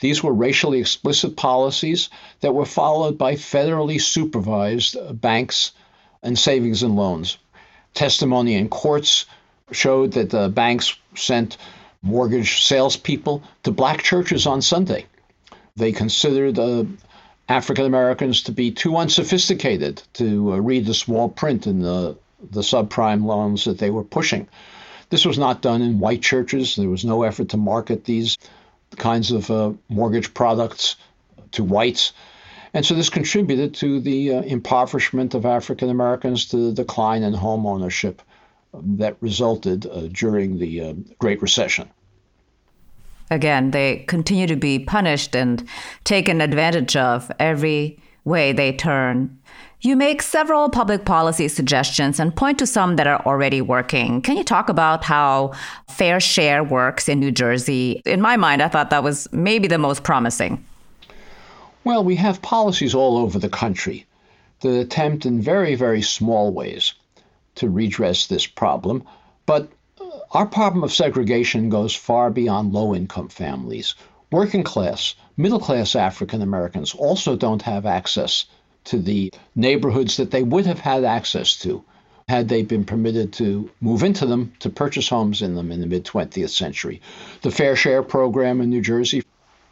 These 0.00 0.20
were 0.20 0.32
racially 0.32 0.80
explicit 0.80 1.36
policies 1.36 2.10
that 2.40 2.56
were 2.56 2.64
followed 2.66 3.16
by 3.16 3.34
federally 3.34 4.00
supervised 4.00 4.96
banks 5.20 5.70
and 6.24 6.36
savings 6.36 6.82
and 6.82 6.96
loans. 6.96 7.38
Testimony 7.94 8.54
in 8.54 8.68
courts 8.68 9.26
showed 9.70 10.10
that 10.14 10.30
the 10.30 10.48
banks 10.48 10.96
sent 11.14 11.56
mortgage 12.02 12.64
salespeople 12.64 13.44
to 13.62 13.70
black 13.70 14.02
churches 14.02 14.44
on 14.44 14.60
Sunday. 14.60 15.06
They 15.76 15.92
considered 15.92 16.58
uh, 16.58 16.84
African 17.48 17.84
Americans 17.84 18.42
to 18.42 18.52
be 18.52 18.70
too 18.72 18.96
unsophisticated 18.96 20.02
to 20.14 20.52
uh, 20.52 20.56
read 20.58 20.86
the 20.86 20.94
small 20.94 21.28
print 21.28 21.66
in 21.66 21.80
the, 21.80 22.16
the 22.50 22.62
subprime 22.62 23.24
loans 23.24 23.64
that 23.64 23.78
they 23.78 23.90
were 23.90 24.04
pushing. 24.04 24.48
This 25.10 25.24
was 25.24 25.38
not 25.38 25.62
done 25.62 25.82
in 25.82 26.00
white 26.00 26.22
churches. 26.22 26.74
There 26.74 26.88
was 26.88 27.04
no 27.04 27.22
effort 27.22 27.50
to 27.50 27.56
market 27.56 28.04
these 28.04 28.36
kinds 28.96 29.30
of 29.30 29.50
uh, 29.50 29.72
mortgage 29.88 30.34
products 30.34 30.96
to 31.52 31.62
whites. 31.62 32.12
And 32.74 32.84
so 32.84 32.94
this 32.94 33.10
contributed 33.10 33.74
to 33.74 34.00
the 34.00 34.34
uh, 34.34 34.42
impoverishment 34.42 35.34
of 35.34 35.46
African 35.46 35.88
Americans, 35.88 36.46
to 36.46 36.56
the 36.56 36.72
decline 36.72 37.22
in 37.22 37.32
home 37.32 37.64
ownership 37.64 38.22
that 38.74 39.16
resulted 39.20 39.86
uh, 39.86 40.08
during 40.12 40.58
the 40.58 40.80
uh, 40.80 40.94
Great 41.18 41.40
Recession. 41.40 41.88
Again, 43.30 43.72
they 43.72 44.04
continue 44.08 44.46
to 44.46 44.56
be 44.56 44.78
punished 44.78 45.34
and 45.34 45.66
taken 46.04 46.40
advantage 46.40 46.96
of 46.96 47.30
every 47.38 47.98
way 48.24 48.52
they 48.52 48.72
turn. 48.72 49.38
You 49.80 49.94
make 49.94 50.22
several 50.22 50.70
public 50.70 51.04
policy 51.04 51.48
suggestions 51.48 52.18
and 52.18 52.34
point 52.34 52.58
to 52.58 52.66
some 52.66 52.96
that 52.96 53.06
are 53.06 53.20
already 53.26 53.60
working. 53.60 54.22
Can 54.22 54.36
you 54.36 54.44
talk 54.44 54.68
about 54.68 55.04
how 55.04 55.52
fair 55.88 56.18
share 56.18 56.64
works 56.64 57.08
in 57.08 57.20
New 57.20 57.30
Jersey? 57.30 58.02
In 58.04 58.20
my 58.20 58.36
mind, 58.36 58.62
I 58.62 58.68
thought 58.68 58.90
that 58.90 59.04
was 59.04 59.28
maybe 59.32 59.68
the 59.68 59.78
most 59.78 60.02
promising. 60.02 60.64
Well, 61.84 62.02
we 62.02 62.16
have 62.16 62.42
policies 62.42 62.94
all 62.94 63.16
over 63.16 63.38
the 63.38 63.48
country 63.48 64.06
that 64.60 64.76
attempt 64.76 65.26
in 65.26 65.40
very, 65.40 65.74
very 65.74 66.02
small 66.02 66.52
ways 66.52 66.94
to 67.56 67.68
redress 67.68 68.26
this 68.26 68.46
problem. 68.46 69.04
But 69.44 69.68
our 70.30 70.46
problem 70.46 70.82
of 70.84 70.92
segregation 70.92 71.68
goes 71.68 71.94
far 71.94 72.30
beyond 72.30 72.72
low 72.72 72.94
income 72.94 73.28
families. 73.28 73.94
Working 74.30 74.64
class, 74.64 75.14
middle 75.36 75.60
class 75.60 75.94
African 75.94 76.42
Americans 76.42 76.94
also 76.94 77.36
don't 77.36 77.62
have 77.62 77.86
access 77.86 78.46
to 78.84 78.98
the 78.98 79.32
neighborhoods 79.54 80.16
that 80.16 80.30
they 80.30 80.42
would 80.42 80.66
have 80.66 80.80
had 80.80 81.04
access 81.04 81.56
to 81.60 81.84
had 82.28 82.48
they 82.48 82.62
been 82.62 82.84
permitted 82.84 83.32
to 83.34 83.70
move 83.80 84.02
into 84.02 84.26
them, 84.26 84.52
to 84.58 84.68
purchase 84.68 85.08
homes 85.08 85.42
in 85.42 85.54
them 85.54 85.70
in 85.70 85.80
the 85.80 85.86
mid 85.86 86.04
20th 86.04 86.50
century. 86.50 87.00
The 87.42 87.52
Fair 87.52 87.76
Share 87.76 88.02
program 88.02 88.60
in 88.60 88.68
New 88.68 88.82
Jersey, 88.82 89.22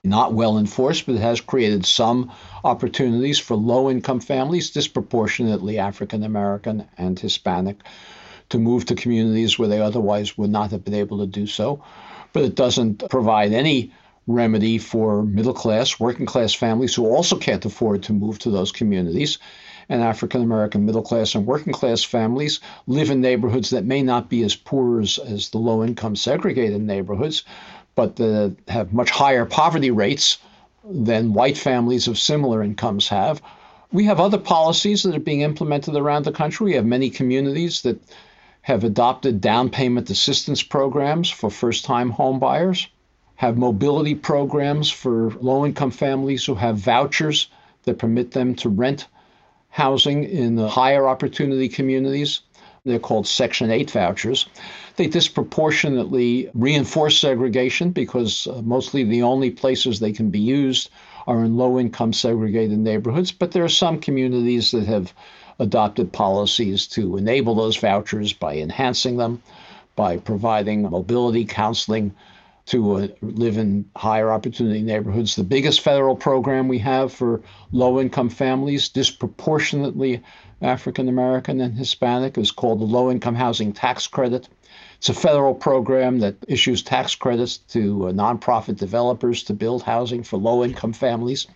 not 0.05 0.35
well 0.35 0.59
enforced, 0.59 1.07
but 1.07 1.17
it 1.17 1.21
has 1.21 1.41
created 1.41 1.85
some 1.85 2.31
opportunities 2.63 3.41
for 3.41 3.57
low 3.57 3.91
income 3.91 4.21
families, 4.21 4.71
disproportionately 4.71 5.79
African 5.79 6.23
American 6.23 6.87
and 6.97 7.19
Hispanic, 7.19 7.79
to 8.55 8.61
move 8.61 8.85
to 8.87 8.95
communities 8.95 9.59
where 9.59 9.69
they 9.69 9.81
otherwise 9.81 10.39
would 10.39 10.51
not 10.51 10.71
have 10.71 10.85
been 10.85 10.95
able 10.95 11.19
to 11.19 11.27
do 11.27 11.45
so. 11.45 11.83
But 12.33 12.45
it 12.45 12.55
doesn't 12.55 13.09
provide 13.11 13.53
any 13.53 13.93
remedy 14.29 14.79
for 14.79 15.25
middle 15.25 15.53
class, 15.53 15.99
working 15.99 16.25
class 16.25 16.55
families 16.55 16.95
who 16.95 17.05
also 17.07 17.37
can't 17.37 17.65
afford 17.65 18.05
to 18.05 18.13
move 18.13 18.39
to 18.39 18.51
those 18.51 18.71
communities. 18.71 19.39
And 19.89 20.03
African 20.03 20.41
American 20.41 20.87
middle 20.87 21.03
class 21.03 21.35
and 21.35 21.45
working 21.45 21.73
class 21.73 22.05
families 22.05 22.61
live 22.87 23.11
in 23.11 23.21
neighborhoods 23.21 23.71
that 23.71 23.85
may 23.85 24.03
not 24.03 24.31
be 24.31 24.45
as 24.45 24.55
poor 24.55 25.01
as, 25.01 25.19
as 25.19 25.51
the 25.51 25.59
low 25.59 25.83
income 25.83 26.15
segregated 26.15 26.81
neighborhoods, 26.81 27.43
but 27.97 28.17
that 28.17 28.57
have 28.69 28.93
much 28.93 29.11
higher 29.11 29.45
poverty 29.45 29.91
rates 29.91 30.39
than 30.89 31.35
white 31.35 31.59
families 31.59 32.07
of 32.07 32.19
similar 32.19 32.63
incomes 32.63 33.09
have. 33.09 33.43
We 33.91 34.05
have 34.05 34.21
other 34.21 34.39
policies 34.39 35.03
that 35.03 35.15
are 35.15 35.21
being 35.21 35.41
implemented 35.41 35.97
around 35.97 36.25
the 36.25 36.33
country. 36.33 36.67
We 36.67 36.75
have 36.75 36.87
many 36.87 37.11
communities 37.11 37.83
that 37.83 38.01
have 38.65 38.83
adopted 38.83 39.43
down 39.43 39.69
payment 39.69 40.09
assistance 40.09 40.63
programs 40.63 41.29
for 41.29 41.51
first 41.51 41.85
time 41.85 42.09
home 42.09 42.39
buyers 42.39 42.89
have 43.37 43.59
mobility 43.59 44.15
programs 44.15 44.91
for 44.91 45.31
low 45.41 45.67
income 45.67 45.91
families 45.91 46.47
who 46.47 46.55
have 46.55 46.79
vouchers 46.79 47.49
that 47.83 47.99
permit 47.99 48.31
them 48.31 48.55
to 48.55 48.71
rent 48.71 49.07
housing 49.69 50.25
in 50.25 50.55
the 50.55 50.67
higher 50.67 51.07
opportunity 51.07 51.69
communities. 51.69 52.41
They're 52.87 52.99
called 52.99 53.27
Section 53.27 53.71
8 53.71 53.91
vouchers. 53.91 54.47
They 54.97 55.09
disproportionately 55.09 56.49
reinforce 56.55 57.19
segregation 57.19 57.91
because 57.91 58.47
uh, 58.47 58.63
mostly 58.63 59.05
the 59.05 59.23
only 59.23 59.51
places 59.51 60.01
they 60.01 60.13
can 60.13 60.31
be 60.31 60.41
used 60.41 60.89
are 61.27 61.45
in 61.45 61.59
low 61.59 61.79
income 61.79 62.15
segregated 62.15 62.79
neighborhoods. 62.79 63.31
But 63.31 63.53
there 63.53 63.65
are 63.65 63.69
some 63.69 64.01
communities 64.01 64.71
that 64.71 64.87
have 64.87 65.13
adopted 65.59 66.13
policies 66.13 66.87
to 66.89 67.17
enable 67.17 67.55
those 67.55 67.77
vouchers 67.77 68.33
by 68.33 68.57
enhancing 68.57 69.17
them, 69.17 69.43
by 69.97 70.17
providing 70.17 70.83
mobility 70.83 71.45
counseling 71.45 72.15
to 72.67 72.95
uh, 72.95 73.09
live 73.21 73.59
in 73.59 73.85
higher 73.97 74.33
opportunity 74.33 74.83
neighborhoods. 74.83 75.37
The 75.37 75.45
biggest 75.45 75.81
federal 75.81 76.17
program 76.17 76.67
we 76.67 76.79
have 76.79 77.13
for 77.13 77.43
low 77.73 78.01
income 78.01 78.31
families, 78.31 78.89
disproportionately 78.89 80.23
African 80.63 81.09
American 81.09 81.61
and 81.61 81.75
Hispanic, 81.75 82.39
is 82.39 82.51
called 82.51 82.81
the 82.81 82.85
Low 82.85 83.11
Income 83.11 83.35
Housing 83.35 83.73
Tax 83.73 84.07
Credit. 84.07 84.49
It's 84.97 85.11
a 85.11 85.15
federal 85.15 85.55
program 85.55 86.21
that 86.21 86.37
issues 86.49 86.83
tax 86.83 87.15
credits 87.15 87.59
to 87.59 88.09
uh, 88.09 88.13
nonprofit 88.13 88.79
developers 88.79 89.43
to 89.45 89.53
build 89.53 89.83
housing 89.83 90.23
for 90.23 90.39
low 90.39 90.65
income 90.65 90.95
families. 90.95 91.47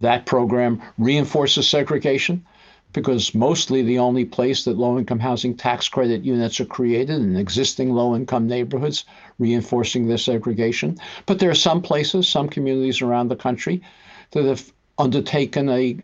That 0.00 0.26
program 0.26 0.82
reinforces 0.98 1.68
segregation 1.68 2.44
because 2.92 3.34
mostly 3.34 3.82
the 3.82 3.98
only 3.98 4.24
place 4.24 4.64
that 4.64 4.78
low 4.78 4.98
income 4.98 5.20
housing 5.20 5.56
tax 5.56 5.88
credit 5.88 6.24
units 6.24 6.60
are 6.60 6.64
created 6.64 7.20
in 7.20 7.36
existing 7.36 7.92
low 7.92 8.14
income 8.14 8.46
neighborhoods, 8.46 9.04
reinforcing 9.38 10.06
this 10.06 10.24
segregation. 10.24 10.98
But 11.26 11.38
there 11.38 11.50
are 11.50 11.54
some 11.54 11.82
places, 11.82 12.28
some 12.28 12.48
communities 12.48 13.00
around 13.00 13.28
the 13.28 13.36
country 13.36 13.82
that 14.32 14.44
have 14.44 14.72
undertaken 14.98 15.68
a 15.68 15.98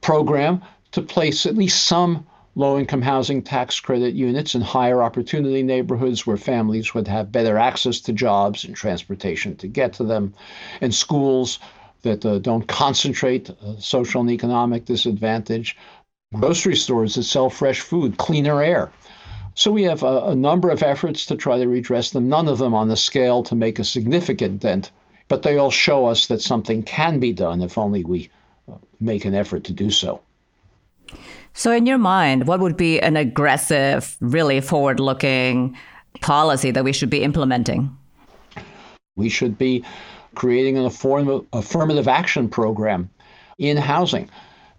program 0.00 0.62
to 0.92 1.02
place 1.02 1.46
at 1.46 1.56
least 1.56 1.86
some 1.86 2.26
low 2.54 2.78
income 2.78 3.02
housing 3.02 3.42
tax 3.42 3.78
credit 3.78 4.14
units 4.14 4.54
in 4.54 4.62
higher 4.62 5.02
opportunity 5.02 5.62
neighborhoods 5.62 6.26
where 6.26 6.38
families 6.38 6.94
would 6.94 7.06
have 7.06 7.30
better 7.30 7.58
access 7.58 8.00
to 8.00 8.12
jobs 8.12 8.64
and 8.64 8.74
transportation 8.74 9.54
to 9.56 9.68
get 9.68 9.92
to 9.92 10.04
them, 10.04 10.32
and 10.80 10.94
schools 10.94 11.58
that 12.06 12.24
uh, 12.24 12.38
don't 12.38 12.66
concentrate 12.66 13.50
uh, 13.50 13.76
social 13.78 14.20
and 14.20 14.30
economic 14.30 14.84
disadvantage, 14.84 15.76
grocery 16.34 16.76
stores 16.76 17.14
that 17.16 17.24
sell 17.24 17.50
fresh 17.50 17.80
food, 17.80 18.16
cleaner 18.16 18.62
air. 18.62 18.90
So 19.54 19.72
we 19.72 19.82
have 19.84 20.02
a, 20.02 20.28
a, 20.28 20.34
number 20.34 20.70
of 20.70 20.82
efforts 20.82 21.26
to 21.26 21.36
try 21.36 21.58
to 21.58 21.66
redress 21.66 22.10
them, 22.10 22.28
none 22.28 22.46
of 22.46 22.58
them 22.58 22.74
on 22.74 22.88
the 22.88 22.96
scale 22.96 23.42
to 23.44 23.54
make 23.54 23.78
a 23.78 23.84
significant 23.84 24.60
dent, 24.60 24.90
but 25.28 25.42
they 25.42 25.56
all 25.56 25.70
show 25.70 26.06
us 26.06 26.26
that 26.26 26.40
something 26.42 26.82
can 26.82 27.18
be 27.20 27.32
done 27.32 27.62
if 27.62 27.78
only 27.78 28.04
we 28.04 28.30
uh, 28.70 28.74
make 29.00 29.24
an 29.24 29.34
effort 29.34 29.64
to 29.64 29.72
do 29.72 29.90
so. 29.90 30.20
So, 31.54 31.72
in 31.72 31.86
your 31.86 31.98
mind, 31.98 32.46
what 32.46 32.60
would 32.60 32.76
be 32.76 33.00
an 33.00 33.16
aggressive, 33.16 34.16
really 34.20 34.60
forward 34.60 35.00
looking 35.00 35.74
policy 36.20 36.70
that 36.70 36.84
we 36.84 36.92
should 36.92 37.08
be 37.08 37.22
implementing? 37.22 37.96
We 39.16 39.30
should 39.30 39.56
be 39.56 39.82
creating 40.36 40.78
an 40.78 40.84
affirmative 40.84 42.06
action 42.06 42.48
program 42.48 43.10
in 43.58 43.76
housing 43.76 44.28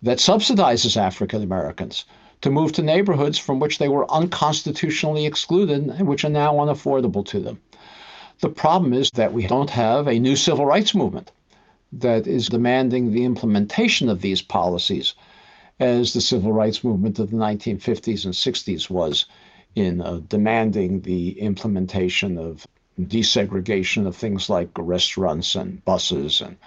that 0.04 0.20
subsidizes 0.20 0.96
African 0.96 1.44
Americans 1.44 2.06
to 2.42 2.52
move 2.52 2.72
to 2.72 2.84
neighborhoods 2.84 3.38
from 3.38 3.60
which 3.60 3.80
they 3.80 3.90
were 3.90 4.10
unconstitutionally 4.12 5.26
excluded 5.26 5.90
and 5.90 6.08
which 6.08 6.24
are 6.24 6.30
now 6.30 6.54
unaffordable 6.54 7.26
to 7.26 7.40
them. 7.40 7.60
The 8.40 8.50
problem 8.50 8.94
is 8.94 9.10
that 9.16 9.34
we 9.34 9.48
don't 9.48 9.72
have 9.72 10.08
a 10.08 10.20
new 10.20 10.36
civil 10.36 10.66
rights 10.66 10.94
movement 10.94 11.32
that 11.92 12.28
is 12.28 12.50
demanding 12.50 13.12
the 13.12 13.26
implementation 13.26 14.10
of 14.10 14.22
these 14.22 14.42
policies 14.42 15.16
as 15.80 16.14
the 16.14 16.22
civil 16.22 16.54
rights 16.54 16.84
movement 16.84 17.18
of 17.18 17.32
the 17.32 17.38
1950s 17.38 18.26
and 18.26 18.34
60s 18.34 18.90
was 18.90 19.26
in 19.76 20.02
uh, 20.02 20.20
demanding 20.28 21.02
the 21.02 21.40
implementation 21.40 22.38
of 22.38 22.68
desegregation 23.00 24.08
of 24.08 24.16
things 24.16 24.50
like 24.50 24.70
restaurants 24.78 25.56
and 25.56 25.84
buses 25.86 26.42
and 26.42 26.58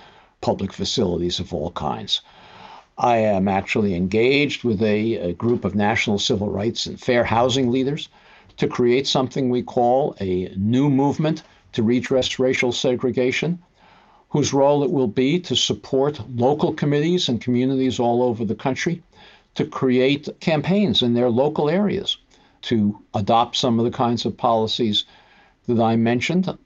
public 0.41 0.73
facilities 0.73 1.41
of 1.41 1.53
all 1.53 1.71
kinds. 1.73 2.21
I 2.99 3.17
am 3.17 3.49
actually 3.49 3.95
engaged 3.95 4.63
with 4.63 4.83
a, 4.83 5.17
a, 5.17 5.33
group 5.33 5.65
of 5.65 5.75
national 5.75 6.19
civil 6.19 6.51
rights 6.51 6.87
and 6.87 7.01
fair 7.01 7.25
housing 7.25 7.71
leaders 7.71 8.09
to 8.59 8.69
create 8.69 9.07
something 9.07 9.49
we 9.49 9.63
call 9.63 10.15
a 10.21 10.53
new 10.57 10.91
movement 10.91 11.43
to 11.73 11.83
redress 11.83 12.39
racial 12.39 12.73
segregation, 12.73 13.59
whose 14.29 14.53
role 14.53 14.85
it 14.85 14.91
will 14.91 15.09
be 15.09 15.41
to 15.41 15.57
support 15.57 16.21
local 16.37 16.73
committees 16.73 17.29
and 17.29 17.41
communities 17.41 17.99
all 17.99 18.23
over 18.23 18.45
the 18.45 18.55
country 18.55 19.03
to 19.55 19.65
create 19.65 20.29
campaigns 20.41 21.03
in 21.03 21.15
their 21.15 21.31
local 21.31 21.69
areas 21.69 22.19
to 22.63 22.99
adopt 23.15 23.57
some 23.57 23.79
of 23.79 23.85
the 23.85 23.91
kinds 23.91 24.27
of 24.27 24.37
policies 24.37 25.05
that 25.75 25.83
I 25.83 25.97
mentioned. 25.97 26.57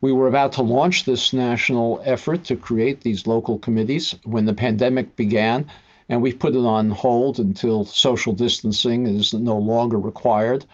We 0.00 0.12
were 0.12 0.26
about 0.26 0.52
to 0.52 0.62
launch 0.62 1.04
this 1.04 1.32
national 1.32 2.02
effort 2.04 2.44
to 2.44 2.56
create 2.56 3.02
these 3.02 3.26
local 3.26 3.58
committees 3.58 4.14
when 4.24 4.46
the 4.46 4.54
pandemic 4.54 5.14
began, 5.14 5.66
and 6.08 6.20
we 6.20 6.32
put 6.32 6.56
it 6.56 6.66
on 6.66 6.90
hold 6.90 7.38
until 7.38 7.84
social 7.84 8.32
distancing 8.32 9.06
is 9.06 9.32
no 9.32 9.56
longer 9.56 9.98
required. 9.98 10.64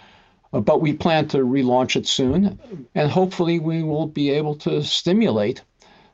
Uh, 0.53 0.61
but 0.61 0.81
we 0.81 0.95
plan 0.95 1.29
to 1.29 1.38
relaunch 1.38 1.95
it 1.95 2.07
soon, 2.07 2.59
and 2.95 3.11
hopefully, 3.11 3.59
we 3.59 3.83
will 3.83 4.07
be 4.07 4.31
able 4.31 4.55
to 4.55 4.83
stimulate 4.83 5.62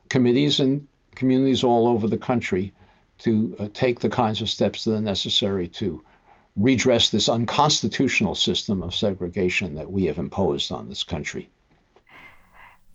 committees 0.09 0.59
and 0.59 0.87
communities 1.15 1.63
all 1.63 1.87
over 1.87 2.09
the 2.09 2.19
country 2.19 2.73
to 3.19 3.55
uh, 3.61 3.69
take 3.73 4.01
the 4.01 4.09
kinds 4.09 4.41
of 4.41 4.51
steps 4.51 4.85
that 4.85 4.97
are 4.97 5.01
necessary 5.01 5.69
to 5.69 6.03
redress 6.57 7.11
this 7.11 7.29
unconstitutional 7.29 8.35
system 8.35 8.83
of 8.83 8.95
segregation 8.95 9.75
that 9.75 9.91
we 9.91 10.05
have 10.05 10.19
imposed 10.19 10.73
on 10.73 10.89
this 10.89 11.05
country. 11.05 11.49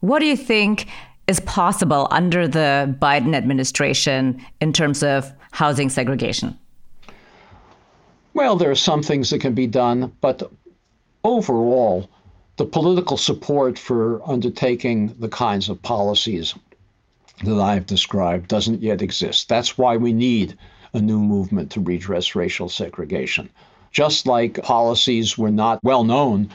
What 0.01 0.19
do 0.19 0.25
you 0.25 0.37
think 0.37 0.87
is 1.27 1.39
possible 1.41 2.07
under 2.09 2.47
the 2.47 2.95
Biden 3.01 3.35
administration 3.35 4.43
in 4.61 4.73
terms 4.73 5.03
of 5.03 5.31
housing 5.51 5.89
segregation? 5.89 6.57
Well, 8.33 8.55
there 8.55 8.71
are 8.71 8.75
some 8.75 9.03
things 9.03 9.29
that 9.29 9.41
can 9.41 9.53
be 9.53 9.67
done, 9.67 10.13
but 10.21 10.49
overall, 11.23 12.09
the 12.57 12.65
political 12.65 13.17
support 13.17 13.77
for 13.77 14.21
undertaking 14.29 15.15
the 15.19 15.29
kinds 15.29 15.69
of 15.69 15.81
policies 15.81 16.55
that 17.43 17.59
I've 17.59 17.85
described 17.85 18.47
doesn't 18.47 18.81
yet 18.81 19.01
exist. 19.01 19.49
That's 19.49 19.77
why 19.77 19.97
we 19.97 20.13
need 20.13 20.57
a 20.93 21.01
new 21.01 21.19
movement 21.19 21.71
to 21.71 21.81
redress 21.81 22.35
racial 22.35 22.69
segregation. 22.69 23.49
Just 23.91 24.27
like 24.27 24.61
policies 24.63 25.37
were 25.37 25.51
not 25.51 25.79
well 25.83 26.03
known 26.03 26.49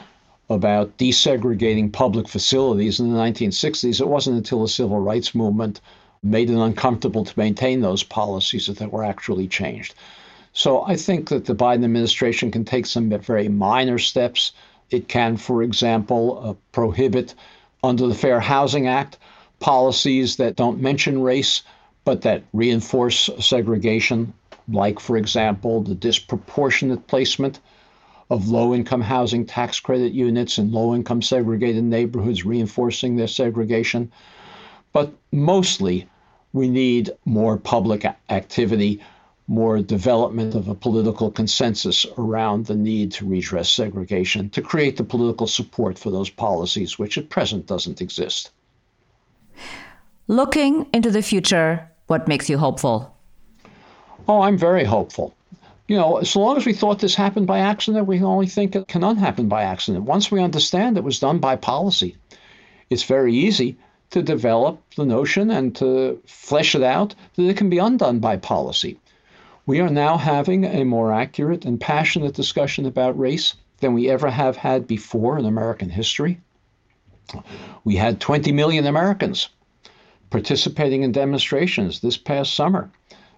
about 0.49 0.97
desegregating 0.97 1.91
public 1.91 2.27
facilities 2.27 2.99
in 2.99 3.11
the 3.11 3.17
1960s, 3.17 3.99
it 3.99 4.07
wasn't 4.07 4.37
until 4.37 4.61
the 4.61 4.67
civil 4.67 4.99
rights 4.99 5.33
movement 5.33 5.81
made 6.21 6.49
it 6.49 6.57
uncomfortable 6.57 7.23
to 7.23 7.39
maintain 7.39 7.81
those 7.81 8.03
policies 8.03 8.67
that 8.67 8.77
they 8.77 8.85
were 8.85 9.03
actually 9.03 9.47
changed. 9.47 9.95
So 10.53 10.83
I 10.83 10.95
think 10.95 11.29
that 11.29 11.45
the 11.45 11.55
Biden 11.55 11.83
administration 11.83 12.51
can 12.51 12.63
take 12.63 12.85
some 12.85 13.09
very 13.09 13.49
minor 13.49 13.99
steps. 13.99 14.51
It 14.89 15.07
can, 15.07 15.37
for 15.37 15.63
example, 15.63 16.39
uh, 16.41 16.53
prohibit 16.71 17.33
under 17.83 18.07
the 18.07 18.15
Fair 18.15 18.39
Housing 18.39 18.87
Act 18.87 19.17
policies 19.59 20.37
that 20.37 20.55
don't 20.55 20.81
mention 20.81 21.21
race 21.21 21.63
but 22.05 22.21
that 22.21 22.43
reinforce 22.53 23.29
segregation, 23.39 24.31
like, 24.71 24.99
for 24.99 25.17
example, 25.17 25.81
the 25.81 25.95
disproportionate 25.95 27.07
placement 27.07 27.59
of 28.29 28.49
low 28.49 28.73
income 28.73 29.01
housing 29.01 29.45
tax 29.45 29.79
credit 29.79 30.13
units 30.13 30.57
in 30.57 30.71
low 30.71 30.95
income 30.95 31.21
segregated 31.21 31.83
neighborhoods, 31.83 32.45
reinforcing 32.45 33.15
their 33.15 33.27
segregation. 33.27 34.11
But 34.93 35.13
mostly, 35.31 36.07
we 36.53 36.69
need 36.69 37.11
more 37.25 37.57
public 37.57 38.05
activity 38.29 39.01
more 39.47 39.79
development 39.79 40.55
of 40.55 40.67
a 40.67 40.75
political 40.75 41.29
consensus 41.29 42.05
around 42.17 42.65
the 42.65 42.75
need 42.75 43.11
to 43.11 43.25
redress 43.25 43.69
segregation, 43.69 44.49
to 44.49 44.61
create 44.61 44.97
the 44.97 45.03
political 45.03 45.47
support 45.47 45.99
for 45.99 46.09
those 46.09 46.29
policies, 46.29 46.97
which 46.97 47.17
at 47.17 47.29
present 47.29 47.67
doesn't 47.67 48.01
exist. 48.01 48.51
Looking 50.27 50.87
into 50.93 51.11
the 51.11 51.21
future, 51.21 51.91
what 52.07 52.27
makes 52.27 52.49
you 52.49 52.57
hopeful? 52.57 53.15
Oh, 54.27 54.41
I'm 54.41 54.57
very 54.57 54.83
hopeful. 54.83 55.35
You 55.87 55.97
know, 55.97 56.17
as 56.17 56.35
long 56.35 56.57
as 56.57 56.65
we 56.65 56.73
thought 56.73 56.99
this 56.99 57.13
happened 57.13 57.45
by 57.45 57.59
accident, 57.59 58.07
we 58.07 58.17
can 58.17 58.25
only 58.25 58.47
think 58.47 58.75
it 58.75 58.87
cannot 58.87 59.17
happen 59.17 59.47
by 59.47 59.63
accident. 59.63 60.05
Once 60.05 60.31
we 60.31 60.41
understand 60.41 60.97
it 60.97 61.03
was 61.03 61.19
done 61.19 61.37
by 61.37 61.55
policy, 61.55 62.17
it's 62.89 63.03
very 63.03 63.35
easy 63.35 63.77
to 64.09 64.23
develop 64.23 64.81
the 64.95 65.05
notion 65.05 65.51
and 65.51 65.75
to 65.75 66.19
flesh 66.25 66.73
it 66.73 66.81
out 66.81 67.13
that 67.35 67.47
it 67.47 67.57
can 67.57 67.69
be 67.69 67.77
undone 67.77 68.19
by 68.19 68.37
policy. 68.37 68.99
We 69.67 69.79
are 69.79 69.89
now 69.89 70.17
having 70.17 70.65
a 70.65 70.85
more 70.85 71.11
accurate 71.11 71.65
and 71.65 71.79
passionate 71.79 72.33
discussion 72.33 72.85
about 72.85 73.19
race 73.19 73.53
than 73.79 73.93
we 73.93 74.09
ever 74.09 74.29
have 74.29 74.57
had 74.57 74.87
before 74.87 75.37
in 75.37 75.45
American 75.45 75.89
history. 75.89 76.39
We 77.83 77.95
had 77.95 78.19
20 78.19 78.51
million 78.51 78.87
Americans 78.87 79.49
participating 80.29 81.03
in 81.03 81.11
demonstrations 81.11 81.99
this 81.99 82.17
past 82.17 82.53
summer 82.53 82.89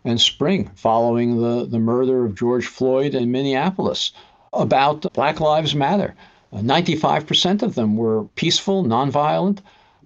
and 0.07 0.19
spring 0.19 0.71
following 0.75 1.41
the, 1.41 1.65
the 1.65 1.79
murder 1.79 2.25
of 2.25 2.35
George 2.35 2.65
Floyd 2.65 3.13
in 3.13 3.31
Minneapolis 3.31 4.11
about 4.53 5.11
Black 5.13 5.39
Lives 5.39 5.75
Matter. 5.75 6.15
95% 6.53 7.61
of 7.61 7.75
them 7.75 7.97
were 7.97 8.23
peaceful, 8.35 8.83
nonviolent, 8.83 9.59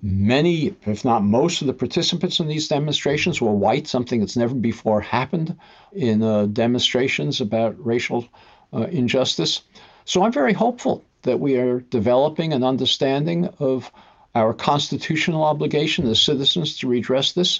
Many, 0.04 0.74
if 0.88 1.06
not 1.06 1.24
most, 1.24 1.62
of 1.62 1.68
the 1.68 1.74
participants 1.74 2.40
in 2.40 2.48
these 2.48 2.68
demonstrations 2.68 3.40
were 3.40 3.52
white, 3.52 3.86
something 3.86 4.20
that's 4.20 4.36
never 4.36 4.56
before 4.56 5.00
happened 5.00 5.56
in 5.94 6.24
uh, 6.24 6.48
demonstrations 6.48 7.40
about 7.40 7.76
racial 7.86 8.28
uh, 8.74 8.88
injustice. 8.90 9.62
So 10.06 10.24
I'm 10.24 10.32
very 10.32 10.54
hopeful 10.54 11.04
that 11.22 11.40
we 11.40 11.56
are 11.58 11.82
developing 11.82 12.52
an 12.52 12.64
understanding 12.64 13.48
of 13.60 13.92
our 14.34 14.56
constitutional 14.56 15.44
obligation 15.44 16.08
as 16.08 16.20
citizens 16.20 16.80
to 16.80 16.88
redress 16.88 17.34
this. 17.34 17.60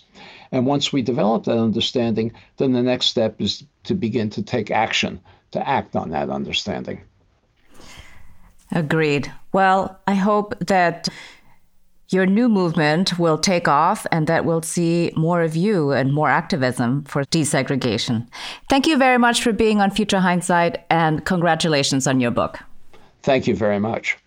And 0.52 0.66
once 0.66 0.92
we 0.92 1.02
develop 1.02 1.46
that 1.46 1.58
understanding, 1.58 2.34
then 2.58 2.74
the 2.74 2.84
next 2.84 3.08
step 3.08 3.40
is 3.40 3.64
to 3.84 3.96
begin 3.96 4.30
to 4.32 4.44
take 4.44 4.70
action, 4.70 5.20
to 5.52 5.68
act 5.68 5.96
on 5.96 6.10
that 6.10 6.30
understanding. 6.30 7.02
Agreed. 8.72 9.32
Well, 9.54 10.00
I 10.08 10.16
hope 10.16 10.58
that 10.60 11.08
your 12.10 12.26
new 12.26 12.50
movement 12.50 13.18
will 13.18 13.38
take 13.38 13.68
off 13.68 14.06
and 14.12 14.28
that 14.28 14.44
we'll 14.44 14.62
see 14.62 15.12
more 15.16 15.42
of 15.42 15.56
you 15.56 15.92
and 15.92 16.14
more 16.14 16.30
activism 16.30 17.04
for 17.06 17.24
desegregation. 17.26 18.28
Thank 18.70 18.86
you 18.86 18.98
very 18.98 19.18
much 19.18 19.42
for 19.42 19.54
being 19.54 19.80
on 19.80 19.92
Future 19.92 20.20
Hindsight 20.20 20.80
and 20.90 21.26
congratulations 21.26 22.08
on 22.08 22.20
your 22.20 22.32
book. 22.32 22.60
Thank 23.24 23.48
you 23.48 23.56
very 23.56 23.80
much. 23.80 24.18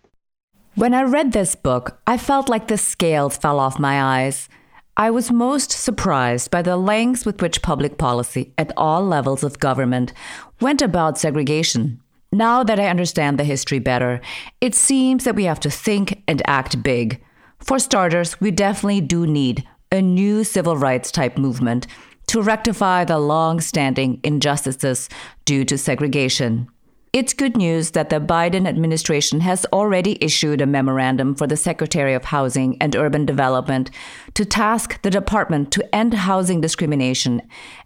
When 0.76 0.94
I 0.94 1.02
read 1.02 1.32
this 1.32 1.54
book, 1.54 2.00
I 2.06 2.16
felt 2.16 2.48
like 2.48 2.68
the 2.68 2.78
scales 2.78 3.36
fell 3.36 3.60
off 3.60 3.78
my 3.78 4.22
eyes. 4.22 4.48
I 4.96 5.10
was 5.10 5.30
most 5.30 5.72
surprised 5.72 6.50
by 6.50 6.62
the 6.62 6.76
lengths 6.76 7.26
with 7.26 7.42
which 7.42 7.62
public 7.62 7.98
policy 7.98 8.52
at 8.56 8.72
all 8.76 9.04
levels 9.04 9.42
of 9.42 9.58
government 9.58 10.12
went 10.60 10.80
about 10.82 11.18
segregation. 11.18 12.00
Now 12.32 12.62
that 12.64 12.80
I 12.80 12.88
understand 12.88 13.38
the 13.38 13.44
history 13.44 13.78
better, 13.78 14.20
it 14.60 14.74
seems 14.74 15.24
that 15.24 15.36
we 15.36 15.44
have 15.44 15.60
to 15.60 15.70
think 15.70 16.22
and 16.28 16.42
act 16.46 16.82
big 16.82 17.24
for 17.64 17.78
starters, 17.78 18.38
we 18.42 18.50
definitely 18.50 19.00
do 19.00 19.26
need 19.26 19.66
a 19.90 20.02
new 20.02 20.44
civil 20.44 20.76
rights 20.76 21.10
type 21.10 21.38
movement 21.38 21.86
to 22.26 22.42
rectify 22.42 23.04
the 23.04 23.18
long 23.18 23.58
standing 23.58 24.20
injustices 24.22 25.08
due 25.46 25.64
to 25.64 25.78
segregation. 25.78 26.68
It's 27.14 27.32
good 27.32 27.56
news 27.56 27.92
that 27.92 28.10
the 28.10 28.18
Biden 28.18 28.66
administration 28.66 29.38
has 29.42 29.64
already 29.66 30.18
issued 30.20 30.60
a 30.60 30.66
memorandum 30.66 31.36
for 31.36 31.46
the 31.46 31.56
Secretary 31.56 32.12
of 32.12 32.24
Housing 32.24 32.76
and 32.80 32.96
Urban 32.96 33.24
Development 33.24 33.88
to 34.34 34.44
task 34.44 35.00
the 35.02 35.10
department 35.10 35.70
to 35.70 35.94
end 35.94 36.12
housing 36.12 36.60
discrimination 36.60 37.40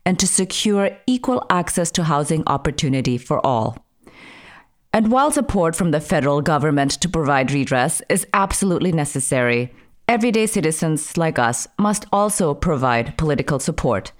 and 0.06 0.18
to 0.18 0.26
secure 0.26 0.96
equal 1.06 1.44
access 1.50 1.90
to 1.90 2.04
housing 2.04 2.42
opportunity 2.46 3.18
for 3.18 3.44
all. 3.44 3.84
And 4.94 5.12
while 5.12 5.30
support 5.30 5.76
from 5.76 5.90
the 5.90 6.00
federal 6.00 6.40
government 6.40 6.92
to 6.92 7.08
provide 7.10 7.52
redress 7.52 8.00
is 8.08 8.26
absolutely 8.32 8.92
necessary, 8.92 9.74
everyday 10.08 10.46
citizens 10.46 11.18
like 11.18 11.38
us 11.38 11.68
must 11.78 12.06
also 12.14 12.54
provide 12.54 13.18
political 13.18 13.58
support. 13.58 14.10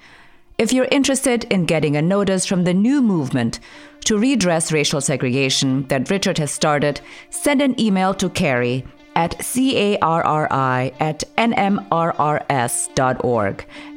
If 0.59 0.73
you're 0.73 0.88
interested 0.90 1.44
in 1.53 1.66
getting 1.66 1.97
a 1.97 2.03
notice 2.03 2.44
from 2.44 2.64
the 2.64 2.75
new 2.75 3.01
movement 3.01 3.61
to 4.07 4.18
redress 4.18 4.73
racial 4.73 5.01
segregation 5.01 5.87
that 5.87 6.11
Richard 6.11 6.37
has 6.38 6.51
started, 6.51 7.01
send 7.31 7.62
an 7.62 7.81
email 7.81 8.12
to 8.14 8.29
Carrie 8.29 8.85
at 9.14 9.38
carri 9.38 10.92
at 10.99 11.23
nmrrs.org. 11.38 11.77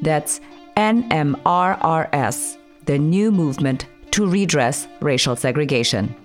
That's 0.04 0.40
NMRRS, 0.78 2.58
the 2.86 3.00
new 3.00 3.32
movement 3.32 3.88
to 4.12 4.28
redress 4.28 4.88
racial 5.00 5.36
segregation. 5.36 6.16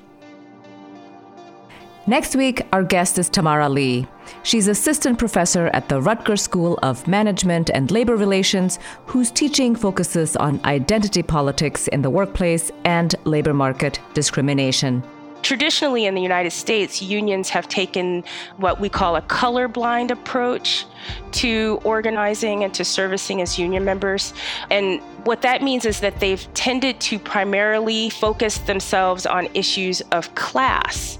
Next 2.08 2.36
week, 2.36 2.62
our 2.72 2.84
guest 2.84 3.18
is 3.18 3.28
Tamara 3.28 3.68
Lee. 3.68 4.06
She's 4.44 4.68
assistant 4.68 5.18
professor 5.18 5.70
at 5.72 5.88
the 5.88 6.00
Rutgers 6.00 6.40
School 6.40 6.78
of 6.84 7.08
Management 7.08 7.68
and 7.74 7.90
Labor 7.90 8.14
Relations, 8.14 8.78
whose 9.06 9.32
teaching 9.32 9.74
focuses 9.74 10.36
on 10.36 10.60
identity 10.64 11.24
politics 11.24 11.88
in 11.88 12.02
the 12.02 12.10
workplace 12.10 12.70
and 12.84 13.12
labor 13.24 13.52
market 13.52 13.98
discrimination. 14.14 15.02
Traditionally, 15.42 16.06
in 16.06 16.14
the 16.14 16.22
United 16.22 16.52
States, 16.52 17.02
unions 17.02 17.48
have 17.48 17.66
taken 17.66 18.22
what 18.58 18.78
we 18.78 18.88
call 18.88 19.16
a 19.16 19.22
colorblind 19.22 20.12
approach 20.12 20.86
to 21.32 21.80
organizing 21.82 22.62
and 22.62 22.72
to 22.74 22.84
servicing 22.84 23.42
as 23.42 23.58
union 23.58 23.84
members. 23.84 24.32
And 24.70 25.00
what 25.24 25.42
that 25.42 25.60
means 25.60 25.84
is 25.84 25.98
that 26.00 26.20
they've 26.20 26.46
tended 26.54 27.00
to 27.00 27.18
primarily 27.18 28.10
focus 28.10 28.58
themselves 28.58 29.26
on 29.26 29.48
issues 29.54 30.02
of 30.12 30.32
class 30.36 31.18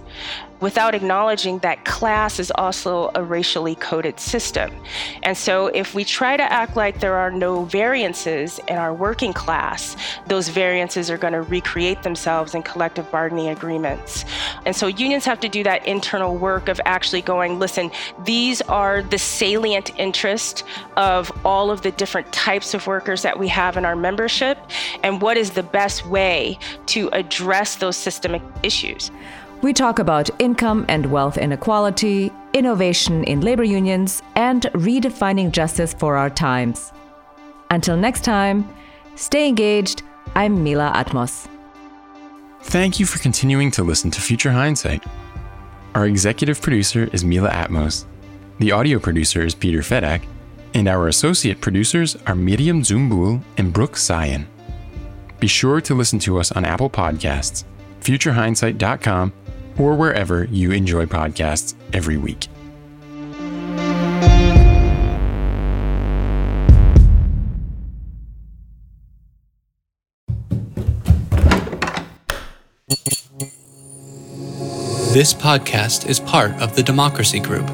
without 0.61 0.95
acknowledging 0.95 1.59
that 1.59 1.85
class 1.85 2.39
is 2.39 2.51
also 2.55 3.11
a 3.15 3.23
racially 3.23 3.75
coded 3.75 4.19
system. 4.19 4.71
And 5.23 5.37
so, 5.37 5.67
if 5.69 5.95
we 5.95 6.05
try 6.05 6.37
to 6.37 6.43
act 6.43 6.77
like 6.77 7.01
there 7.01 7.15
are 7.15 7.31
no 7.31 7.65
variances 7.65 8.59
in 8.69 8.77
our 8.77 8.95
working 8.95 9.33
class, 9.33 9.97
those 10.27 10.49
variances 10.49 11.11
are 11.11 11.19
going 11.19 11.33
to 11.33 11.43
recreate 11.43 12.03
themselves 12.03 12.55
in 12.55 12.63
collective 12.63 13.11
bargaining 13.11 13.49
agreements. 13.49 14.25
And 14.65 14.75
so, 14.75 14.87
unions 14.87 15.25
have 15.25 15.41
to 15.41 15.49
do 15.49 15.63
that 15.65 15.87
internal 15.87 16.37
work 16.37 16.69
of 16.69 16.81
actually 16.85 17.23
going, 17.23 17.59
listen, 17.59 17.91
these 18.25 18.63
are 18.63 19.03
the 19.03 19.19
salient 19.19 19.99
interest 19.99 20.65
of 20.97 21.31
all 21.45 21.71
of 21.71 21.83
the 21.83 21.91
different 21.93 22.33
types 22.33 22.75
of 22.75 22.87
workers 22.87 23.23
that 23.23 23.39
we 23.39 23.49
have 23.49 23.77
in 23.77 23.85
our 23.85 23.97
membership, 23.97 24.59
and 25.03 25.21
what 25.21 25.37
is 25.37 25.51
the 25.51 25.63
best 25.63 26.07
way 26.07 26.59
to 26.87 27.09
address 27.09 27.77
those 27.77 27.97
systemic 27.97 28.43
issues. 28.63 29.11
We 29.63 29.73
talk 29.73 29.99
about 29.99 30.29
income 30.39 30.85
and 30.89 31.07
wealth 31.07 31.39
inequality, 31.39 32.31
innovation 32.53 33.25
in 33.25 33.41
labor 33.41 33.65
unions, 33.65 34.23
and 34.35 34.63
redefining 34.75 35.51
justice 35.51 35.95
for 35.95 36.17
our 36.17 36.29
times. 36.29 36.93
Until 37.71 37.97
next 37.97 38.23
time, 38.23 38.69
stay 39.15 39.49
engaged. 39.49 40.03
I'm 40.35 40.63
Mila 40.63 40.93
Atmos. 40.95 41.49
Thank 42.63 43.01
you 43.01 43.07
for 43.07 43.19
continuing 43.19 43.71
to 43.73 43.83
listen 43.83 44.11
to 44.11 44.21
Future 44.21 44.51
Hindsight. 44.53 45.03
Our 45.95 46.07
executive 46.07 46.61
producer 46.61 47.09
is 47.13 47.25
Mila 47.25 47.49
Atmos. 47.49 48.05
The 48.59 48.73
audio 48.73 48.99
producer 48.99 49.43
is 49.43 49.55
Peter 49.55 49.79
Fedak, 49.79 50.23
and 50.75 50.87
our 50.87 51.09
associate 51.09 51.63
producers 51.63 52.17
are 52.27 52.35
Miriam 52.35 52.83
Zumbul 52.83 53.43
and 53.57 53.73
Brooke 53.73 53.97
Sion. 53.97 54.47
Be 55.41 55.47
sure 55.47 55.81
to 55.81 55.95
listen 55.95 56.19
to 56.21 56.39
us 56.39 56.53
on 56.53 56.65
Apple 56.67 56.91
Podcasts, 56.91 57.65
futurehindsight.com, 58.03 59.33
or 59.79 59.95
wherever 59.95 60.45
you 60.45 60.73
enjoy 60.73 61.07
podcasts 61.07 61.75
every 61.93 62.17
week. 62.17 62.49
This 75.17 75.33
podcast 75.33 76.11
is 76.11 76.21
part 76.21 76.53
of 76.61 76.77
the 76.77 76.83
Democracy 76.83 77.41
Group 77.41 77.67